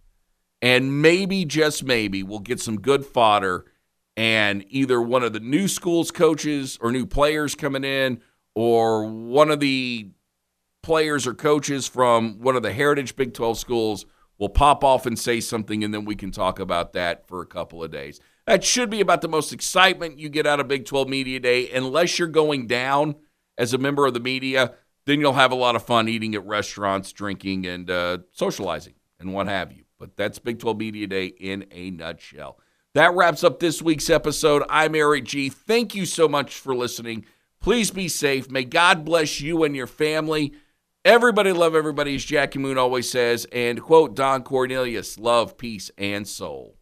And 0.61 1.01
maybe, 1.01 1.45
just 1.45 1.83
maybe, 1.83 2.21
we'll 2.23 2.39
get 2.39 2.61
some 2.61 2.79
good 2.79 3.05
fodder 3.05 3.65
and 4.15 4.65
either 4.69 5.01
one 5.01 5.23
of 5.23 5.33
the 5.33 5.39
new 5.39 5.67
schools 5.67 6.11
coaches 6.11 6.77
or 6.81 6.91
new 6.91 7.05
players 7.05 7.55
coming 7.55 7.83
in 7.83 8.21
or 8.55 9.05
one 9.05 9.51
of 9.51 9.59
the 9.59 10.09
players 10.83 11.27
or 11.27 11.33
coaches 11.33 11.87
from 11.87 12.39
one 12.39 12.55
of 12.55 12.63
the 12.63 12.71
heritage 12.71 13.15
Big 13.15 13.33
12 13.33 13.57
schools 13.57 14.05
will 14.39 14.49
pop 14.49 14.83
off 14.83 15.05
and 15.05 15.17
say 15.17 15.39
something 15.39 15.83
and 15.83 15.93
then 15.93 16.05
we 16.05 16.15
can 16.15 16.31
talk 16.31 16.59
about 16.59 16.93
that 16.93 17.27
for 17.27 17.41
a 17.41 17.45
couple 17.45 17.83
of 17.83 17.91
days. 17.91 18.19
That 18.45 18.63
should 18.63 18.89
be 18.89 19.01
about 19.01 19.21
the 19.21 19.27
most 19.27 19.51
excitement 19.51 20.19
you 20.19 20.29
get 20.29 20.47
out 20.47 20.59
of 20.59 20.67
Big 20.67 20.85
12 20.85 21.09
Media 21.09 21.39
Day 21.39 21.69
unless 21.71 22.17
you're 22.17 22.27
going 22.27 22.67
down 22.67 23.15
as 23.57 23.73
a 23.73 23.77
member 23.77 24.05
of 24.05 24.13
the 24.13 24.19
media, 24.19 24.73
then 25.07 25.21
you'll 25.21 25.33
have 25.33 25.53
a 25.53 25.55
lot 25.55 25.75
of 25.75 25.83
fun 25.83 26.09
eating 26.09 26.35
at 26.35 26.45
restaurants, 26.45 27.13
drinking 27.13 27.65
and 27.65 27.89
uh, 27.89 28.17
socializing 28.33 28.93
and 29.19 29.33
what 29.33 29.47
have 29.47 29.71
you. 29.71 29.85
But 29.97 30.17
that's 30.17 30.37
Big 30.37 30.59
12 30.59 30.77
Media 30.77 31.07
Day 31.07 31.27
in 31.27 31.65
a 31.71 31.89
nutshell. 31.91 32.59
That 32.93 33.15
wraps 33.15 33.41
up 33.43 33.59
this 33.59 33.81
week's 33.81 34.09
episode. 34.09 34.63
I'm 34.69 34.95
Erik 34.95 35.23
Gee. 35.23 35.47
Thank 35.47 35.95
you 35.95 36.05
so 36.05 36.27
much 36.27 36.55
for 36.55 36.75
listening. 36.75 37.25
Please 37.61 37.89
be 37.89 38.09
safe. 38.09 38.51
May 38.51 38.65
God 38.65 39.05
bless 39.05 39.39
you 39.39 39.63
and 39.63 39.75
your 39.75 39.87
family. 39.87 40.53
Everybody 41.05 41.53
love 41.53 41.73
everybody, 41.73 42.15
as 42.15 42.25
Jackie 42.25 42.59
Moon 42.59 42.77
always 42.77 43.09
says. 43.09 43.47
And 43.53 43.81
quote 43.81 44.13
Don 44.13 44.43
Cornelius 44.43 45.17
love, 45.17 45.57
peace, 45.57 45.89
and 45.97 46.27
soul. 46.27 46.76